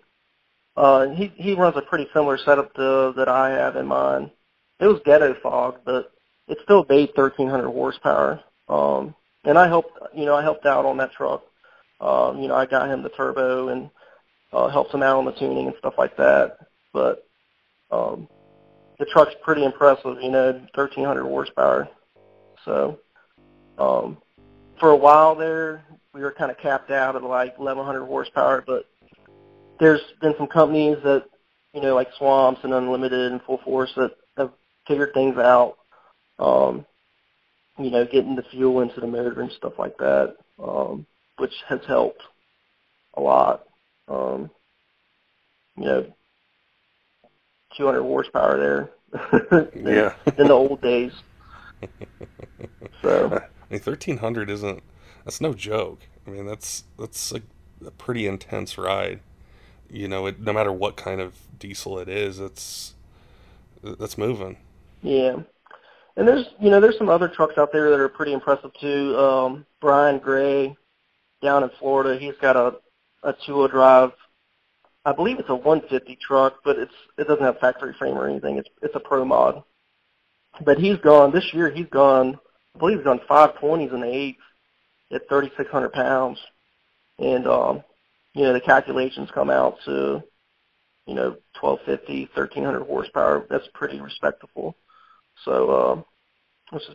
uh, 0.76 1.08
he 1.08 1.32
he 1.36 1.54
runs 1.54 1.76
a 1.76 1.82
pretty 1.82 2.08
similar 2.12 2.38
setup 2.38 2.74
to 2.74 3.12
that 3.16 3.28
I 3.28 3.50
have 3.50 3.76
in 3.76 3.86
mind. 3.86 4.30
It 4.80 4.86
was 4.86 5.00
ghetto 5.04 5.34
fog, 5.42 5.80
but 5.84 6.12
it 6.48 6.58
still 6.64 6.84
made 6.88 7.10
1,300 7.14 7.70
horsepower. 7.70 8.40
Um, 8.68 9.14
and 9.44 9.58
I 9.58 9.68
helped, 9.68 9.98
you 10.14 10.24
know, 10.24 10.34
I 10.34 10.42
helped 10.42 10.66
out 10.66 10.84
on 10.84 10.96
that 10.98 11.12
truck. 11.12 11.42
Um, 12.00 12.40
you 12.40 12.48
know, 12.48 12.54
I 12.54 12.66
got 12.66 12.88
him 12.88 13.02
the 13.02 13.10
turbo 13.10 13.68
and 13.68 13.90
uh, 14.52 14.68
helped 14.68 14.92
him 14.92 15.02
out 15.02 15.18
on 15.18 15.24
the 15.24 15.32
tuning 15.32 15.66
and 15.66 15.76
stuff 15.78 15.94
like 15.98 16.16
that. 16.16 16.58
But 16.92 17.26
um, 17.90 18.28
the 18.98 19.06
truck's 19.06 19.34
pretty 19.42 19.64
impressive, 19.64 20.18
you 20.20 20.30
know, 20.30 20.52
1,300 20.74 21.22
horsepower. 21.22 21.88
So 22.64 22.98
um, 23.78 24.18
for 24.80 24.90
a 24.90 24.96
while 24.96 25.34
there, 25.34 25.84
we 26.12 26.22
were 26.22 26.32
kind 26.32 26.50
of 26.50 26.58
capped 26.58 26.90
out 26.90 27.16
at 27.16 27.22
like 27.22 27.58
1,100 27.58 28.04
horsepower, 28.04 28.64
but 28.66 28.86
there's 29.78 30.00
been 30.20 30.34
some 30.38 30.46
companies 30.46 30.98
that, 31.04 31.24
you 31.72 31.80
know, 31.80 31.94
like 31.94 32.08
Swamps 32.18 32.60
and 32.64 32.72
Unlimited 32.72 33.32
and 33.32 33.42
Full 33.42 33.58
Force 33.58 33.92
that 33.96 34.12
have 34.36 34.52
figured 34.86 35.14
things 35.14 35.36
out. 35.38 35.76
Um, 36.38 36.86
you 37.78 37.90
know, 37.90 38.04
getting 38.04 38.36
the 38.36 38.42
fuel 38.42 38.80
into 38.80 39.00
the 39.00 39.06
motor 39.06 39.40
and 39.40 39.50
stuff 39.52 39.74
like 39.78 39.96
that, 39.98 40.36
um, 40.62 41.06
which 41.38 41.54
has 41.68 41.80
helped 41.86 42.22
a 43.14 43.20
lot. 43.20 43.64
Um, 44.08 44.50
you 45.76 45.84
know, 45.84 46.06
200 47.76 48.02
horsepower 48.02 48.58
there. 48.58 48.90
yeah. 49.74 50.14
in 50.38 50.48
the 50.48 50.52
old 50.52 50.80
days. 50.80 51.12
So. 53.00 53.26
I 53.26 53.74
mean, 53.74 53.80
1300 53.80 54.48
isn't, 54.48 54.80
that's 55.24 55.40
no 55.40 55.54
joke. 55.54 56.02
I 56.24 56.30
mean, 56.30 56.46
that's, 56.46 56.84
that's 56.96 57.32
a, 57.32 57.42
a 57.84 57.90
pretty 57.90 58.28
intense 58.28 58.78
ride 58.78 59.18
you 59.92 60.08
know, 60.08 60.26
it, 60.26 60.40
no 60.40 60.52
matter 60.52 60.72
what 60.72 60.96
kind 60.96 61.20
of 61.20 61.34
diesel 61.58 61.98
it 61.98 62.08
is, 62.08 62.40
it's 62.40 62.94
that's 63.82 64.16
moving. 64.16 64.56
Yeah, 65.02 65.36
and 66.16 66.26
there's 66.28 66.46
you 66.60 66.70
know 66.70 66.80
there's 66.80 66.98
some 66.98 67.08
other 67.08 67.28
trucks 67.28 67.58
out 67.58 67.72
there 67.72 67.90
that 67.90 68.00
are 68.00 68.08
pretty 68.08 68.32
impressive 68.32 68.72
too. 68.80 69.16
Um, 69.16 69.66
Brian 69.80 70.18
Gray 70.18 70.76
down 71.42 71.62
in 71.62 71.70
Florida, 71.78 72.18
he's 72.18 72.36
got 72.40 72.56
a 72.56 72.76
a 73.22 73.34
two-wheel 73.46 73.68
drive. 73.68 74.12
I 75.04 75.12
believe 75.12 75.38
it's 75.38 75.48
a 75.48 75.54
150 75.54 76.16
truck, 76.16 76.60
but 76.64 76.78
it's 76.78 76.94
it 77.18 77.26
doesn't 77.26 77.44
have 77.44 77.58
factory 77.58 77.94
frame 77.98 78.16
or 78.16 78.28
anything. 78.28 78.56
It's 78.58 78.68
it's 78.80 78.96
a 78.96 79.00
pro 79.00 79.24
mod. 79.24 79.62
But 80.64 80.78
he's 80.78 80.98
gone 80.98 81.32
this 81.32 81.52
year. 81.52 81.70
He's 81.70 81.86
gone. 81.86 82.38
I 82.74 82.78
believe 82.78 82.98
he's 82.98 83.04
gone 83.04 83.20
520s 83.28 83.92
in 83.92 84.00
the 84.00 84.14
eighth 84.14 84.38
at 85.10 85.28
3,600 85.28 85.92
pounds, 85.92 86.38
and 87.18 87.46
um, 87.46 87.82
you 88.34 88.42
know, 88.42 88.52
the 88.52 88.60
calculations 88.60 89.30
come 89.30 89.50
out 89.50 89.78
to, 89.84 90.22
you 91.06 91.14
know, 91.14 91.36
1250, 91.60 92.30
1300 92.34 92.84
horsepower. 92.84 93.46
That's 93.48 93.68
pretty 93.74 94.00
respectable. 94.00 94.76
So, 95.44 95.70
uh, 95.70 96.76
it's 96.76 96.88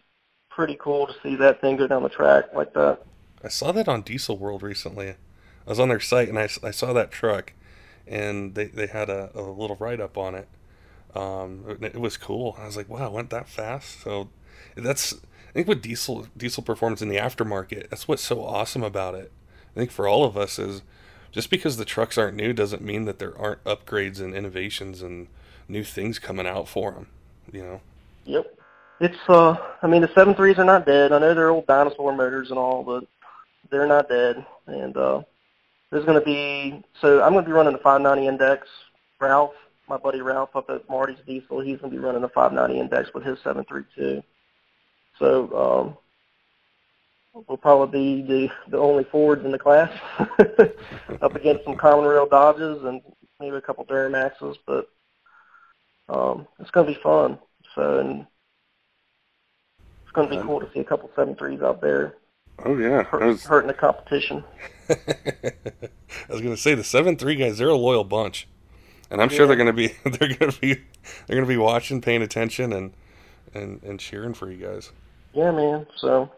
pretty 0.50 0.78
cool 0.80 1.08
to 1.08 1.14
see 1.22 1.36
that 1.36 1.62
thing 1.62 1.78
go 1.78 1.88
down 1.88 2.04
the 2.04 2.10
track 2.10 2.46
like 2.56 2.74
that. 2.74 3.02
I 3.44 3.50
saw 3.50 3.72
that 3.72 3.88
on 3.88 4.02
Diesel 4.02 4.38
World 4.38 4.64
recently. 4.64 5.10
I 5.10 5.70
was 5.70 5.80
on 5.80 5.90
their 5.90 6.00
site 6.00 6.30
and 6.30 6.40
I, 6.40 6.50
I 6.64 6.72
saw 6.72 6.94
that 6.94 7.12
truck 7.12 7.54
and 8.08 8.56
they, 8.56 8.66
they 8.66 8.88
had 8.88 9.10
a, 9.10 9.30
a 9.36 9.42
little 9.42 9.76
write 9.76 10.00
up 10.00 10.18
on 10.18 10.34
it. 10.34 10.48
Um, 11.16 11.78
it, 11.82 12.00
was 12.00 12.18
cool. 12.18 12.58
I 12.60 12.66
was 12.66 12.78
like, 12.78 12.90
wow, 12.90 13.08
it 13.08 13.14
went 13.14 13.30
that 13.32 13.50
fast. 13.50 14.02
So 14.02 14.30
that's 14.76 15.14
I 15.14 15.52
think 15.54 15.68
with 15.68 15.82
diesel 15.82 16.28
diesel 16.36 16.64
performance 16.64 17.02
in 17.02 17.10
the 17.10 17.18
aftermarket, 17.18 17.90
that's 17.90 18.08
what's 18.08 18.24
so 18.24 18.44
awesome 18.44 18.84
about 18.84 19.16
it. 19.16 19.32
I 19.76 19.80
think 19.80 19.92
for 19.92 20.08
all 20.08 20.26
of 20.26 20.38
us 20.38 20.60
is 20.60 20.82
just 21.38 21.52
because 21.52 21.78
the 21.78 21.86
trucks 21.86 22.18
aren't 22.18 22.36
new 22.36 22.52
doesn't 22.52 22.82
mean 22.82 23.06
that 23.06 23.20
there 23.20 23.38
aren't 23.38 23.64
upgrades 23.64 24.20
and 24.20 24.34
innovations 24.34 25.04
and 25.04 25.28
new 25.68 25.84
things 25.84 26.18
coming 26.18 26.48
out 26.48 26.68
for 26.68 26.92
them. 26.94 27.06
You 27.54 27.62
know. 27.62 27.82
Yep. 28.26 28.60
It's 29.02 29.30
uh, 29.30 29.56
I 29.84 29.86
mean 29.86 30.02
the 30.02 30.10
seven 30.16 30.34
threes 30.34 30.58
are 30.58 30.66
not 30.66 30.88
dead. 30.88 31.12
I 31.12 31.20
know 31.20 31.36
they're 31.36 31.52
old 31.52 31.68
dinosaur 31.68 32.12
motors 32.12 32.50
and 32.50 32.58
all, 32.58 32.82
but 32.82 33.06
they're 33.70 33.86
not 33.86 34.10
dead. 34.10 34.44
And 34.66 34.98
uh, 34.98 35.22
there's 35.92 36.06
going 36.06 36.20
to 36.20 36.26
be 36.26 36.84
so 37.02 37.22
I'm 37.22 37.34
going 37.34 37.46
to 37.46 37.50
be 37.50 37.54
running 37.54 37.74
the 37.74 37.80
590 37.84 38.28
index. 38.28 38.68
Ralph, 39.20 39.54
my 39.88 39.98
buddy 39.98 40.22
Ralph 40.22 40.56
up 40.56 40.72
at 40.72 40.90
Marty's 40.90 41.20
Diesel, 41.28 41.60
he's 41.60 41.78
going 41.78 41.94
to 41.94 42.00
be 42.00 42.04
running 42.04 42.24
the 42.24 42.30
590 42.30 42.80
index 42.80 43.14
with 43.14 43.24
his 43.24 43.38
732. 43.44 44.24
So 45.20 45.56
um, 45.56 45.98
we'll 47.48 47.58
probably 47.58 48.22
be 48.22 48.22
the 48.22 48.72
the 48.72 48.78
only 48.78 49.04
Fords 49.04 49.46
in 49.46 49.52
the 49.52 49.60
class, 49.60 49.92
up 51.22 51.36
against 51.36 51.64
some 51.64 51.78
common 51.78 52.06
rail 52.06 52.26
Dodges 52.26 52.84
and 52.84 53.02
maybe 53.40 53.56
a 53.56 53.62
couple 53.62 53.86
Duramaxes, 53.86 54.58
but 54.66 54.90
um, 56.10 56.48
it's 56.60 56.72
going 56.72 56.88
to 56.88 56.94
be 56.94 57.00
fun. 57.02 57.38
So 57.76 58.00
and 58.00 58.26
it's 60.04 60.12
going 60.14 60.30
to 60.30 60.36
be 60.36 60.42
cool 60.42 60.60
to 60.60 60.70
see 60.74 60.80
a 60.80 60.84
couple 60.84 61.10
seven 61.16 61.36
threes 61.36 61.62
out 61.62 61.82
there 61.82 62.16
Oh 62.66 62.76
yeah, 62.78 63.04
hurt, 63.04 63.24
was, 63.24 63.44
hurting 63.46 63.68
the 63.68 63.74
competition. 63.74 64.44
I 64.90 64.96
was 66.30 66.42
gonna 66.42 66.58
say 66.58 66.74
the 66.74 66.84
seven 66.84 67.16
three 67.16 67.36
guys. 67.36 67.58
They're 67.58 67.70
a 67.70 67.76
loyal 67.76 68.04
bunch, 68.04 68.48
and 69.12 69.22
I'm 69.22 69.30
sure 69.30 69.46
they're 69.46 69.56
gonna 69.56 69.74
be 69.74 69.88
they're 70.04 70.34
gonna 70.34 70.54
be 70.60 70.82
they're 71.28 71.38
gonna 71.38 71.46
be 71.46 71.58
watching, 71.58 72.02
paying 72.02 72.24
attention, 72.24 72.74
and 72.74 72.94
and 73.54 73.82
and 73.84 74.00
cheering 74.00 74.34
for 74.34 74.50
you 74.50 74.66
guys. 74.66 74.92
Yeah, 75.34 75.52
man. 75.52 75.86
So, 75.98 76.32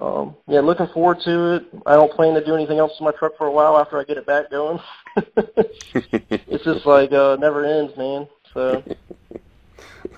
um, 0.00 0.36
yeah, 0.48 0.60
looking 0.60 0.88
forward 0.88 1.20
to 1.24 1.54
it. 1.54 1.66
I 1.86 1.94
don't 1.94 2.12
plan 2.12 2.34
to 2.34 2.44
do 2.44 2.54
anything 2.54 2.78
else 2.78 2.96
to 2.98 3.04
my 3.04 3.12
truck 3.12 3.36
for 3.38 3.46
a 3.46 3.52
while 3.52 3.78
after 3.78 3.98
I 3.98 4.04
get 4.04 4.16
it 4.16 4.26
back 4.26 4.50
going. 4.50 4.80
it's 5.16 6.64
just 6.64 6.84
like 6.84 7.12
uh, 7.12 7.36
never 7.36 7.64
ends, 7.64 7.96
man. 7.96 8.26
So, 8.52 8.82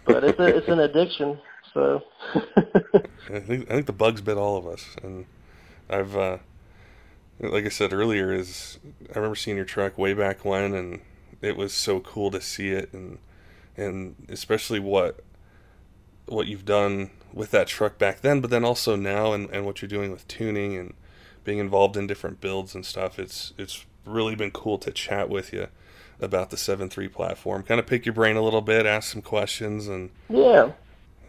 but 0.04 0.24
it's 0.24 0.38
a, 0.38 0.56
it's 0.56 0.68
an 0.68 0.80
addiction. 0.80 1.38
So, 1.74 2.02
I 2.34 3.40
think 3.40 3.70
I 3.70 3.74
think 3.74 3.86
the 3.86 3.92
bugs 3.92 4.22
bit 4.22 4.38
all 4.38 4.56
of 4.56 4.66
us, 4.66 4.96
and 5.02 5.26
I've 5.90 6.16
uh, 6.16 6.38
like 7.38 7.66
I 7.66 7.70
said 7.70 7.92
earlier, 7.92 8.32
is 8.32 8.78
I 9.14 9.16
remember 9.16 9.36
seeing 9.36 9.56
your 9.56 9.66
truck 9.66 9.98
way 9.98 10.14
back 10.14 10.44
when, 10.44 10.74
and 10.74 11.00
it 11.42 11.56
was 11.56 11.74
so 11.74 12.00
cool 12.00 12.30
to 12.30 12.40
see 12.40 12.70
it, 12.70 12.92
and 12.94 13.18
and 13.76 14.16
especially 14.30 14.80
what 14.80 15.20
what 16.26 16.46
you've 16.46 16.64
done 16.64 17.10
with 17.36 17.50
that 17.50 17.68
truck 17.68 17.98
back 17.98 18.22
then, 18.22 18.40
but 18.40 18.50
then 18.50 18.64
also 18.64 18.96
now, 18.96 19.34
and, 19.34 19.48
and 19.50 19.66
what 19.66 19.82
you're 19.82 19.88
doing 19.88 20.10
with 20.10 20.26
tuning 20.26 20.74
and 20.76 20.94
being 21.44 21.58
involved 21.58 21.96
in 21.96 22.06
different 22.06 22.40
builds 22.40 22.74
and 22.74 22.84
stuff. 22.84 23.18
It's 23.18 23.52
it's 23.58 23.84
really 24.04 24.34
been 24.34 24.50
cool 24.50 24.78
to 24.78 24.90
chat 24.90 25.28
with 25.28 25.52
you 25.52 25.68
about 26.18 26.50
the 26.50 26.56
seven 26.56 26.88
three 26.88 27.08
platform. 27.08 27.62
Kind 27.62 27.78
of 27.78 27.86
pick 27.86 28.06
your 28.06 28.14
brain 28.14 28.36
a 28.36 28.42
little 28.42 28.62
bit, 28.62 28.86
ask 28.86 29.12
some 29.12 29.22
questions, 29.22 29.86
and 29.86 30.10
yeah. 30.30 30.72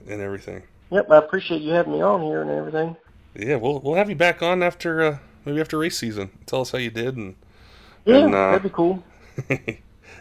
and 0.08 0.22
everything. 0.22 0.64
Yep, 0.90 1.12
I 1.12 1.18
appreciate 1.18 1.62
you 1.62 1.74
having 1.74 1.94
me 1.94 2.02
on 2.02 2.24
here 2.24 2.42
and 2.42 2.50
everything. 2.50 2.96
Yeah, 3.36 3.58
we'll 3.58 3.80
we'll 3.82 3.96
have 3.96 4.10
you 4.10 4.16
back 4.16 4.42
on 4.42 4.64
after 4.64 5.02
uh, 5.02 5.18
maybe 5.46 5.60
after 5.60 5.78
race 5.78 5.98
season. 5.98 6.32
Tell 6.46 6.62
us 6.62 6.72
how 6.72 6.78
you 6.78 6.90
did 6.90 7.18
and 7.18 7.36
Yeah, 8.06 8.20
And, 8.20 8.34
uh, 8.34 8.52
that'd 8.52 8.64
be 8.64 8.70
cool. 8.70 9.04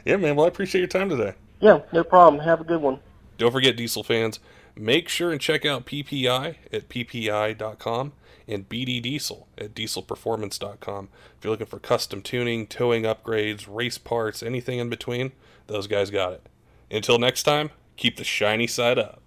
yeah, 0.05 0.17
man. 0.17 0.35
Well, 0.35 0.47
I 0.47 0.49
appreciate 0.49 0.81
your 0.81 0.89
time 0.89 1.09
today. 1.09 1.35
Yeah, 1.61 1.81
no 1.93 2.03
problem. 2.03 2.43
Have 2.43 2.61
a 2.61 2.65
good 2.65 2.83
one. 2.83 2.99
Don't 3.39 3.53
forget, 3.53 3.77
diesel 3.77 4.03
fans, 4.03 4.41
make 4.77 5.09
sure 5.09 5.33
and 5.33 5.41
check 5.41 5.65
out 5.65 5.87
PPEI 5.87 6.57
at 6.73 6.89
ppei.com 6.89 8.13
and 8.49 8.69
BD 8.69 9.03
Diesel 9.03 9.49
at 9.59 9.75
dieselperformance.com. 9.75 11.09
If 11.39 11.45
you're 11.45 11.51
looking 11.51 11.67
for 11.67 11.79
custom 11.79 12.23
tuning, 12.23 12.67
towing 12.67 13.03
upgrades, 13.03 13.67
race 13.69 13.99
parts, 13.99 14.43
anything 14.43 14.79
in 14.79 14.89
between, 14.89 15.33
those 15.67 15.87
guys 15.87 16.11
got 16.11 16.33
it. 16.33 16.47
Until 16.91 17.19
next 17.19 17.43
time, 17.43 17.71
keep 17.97 18.17
the 18.17 18.25
shiny 18.25 18.67
side 18.67 18.99
up. 18.99 19.21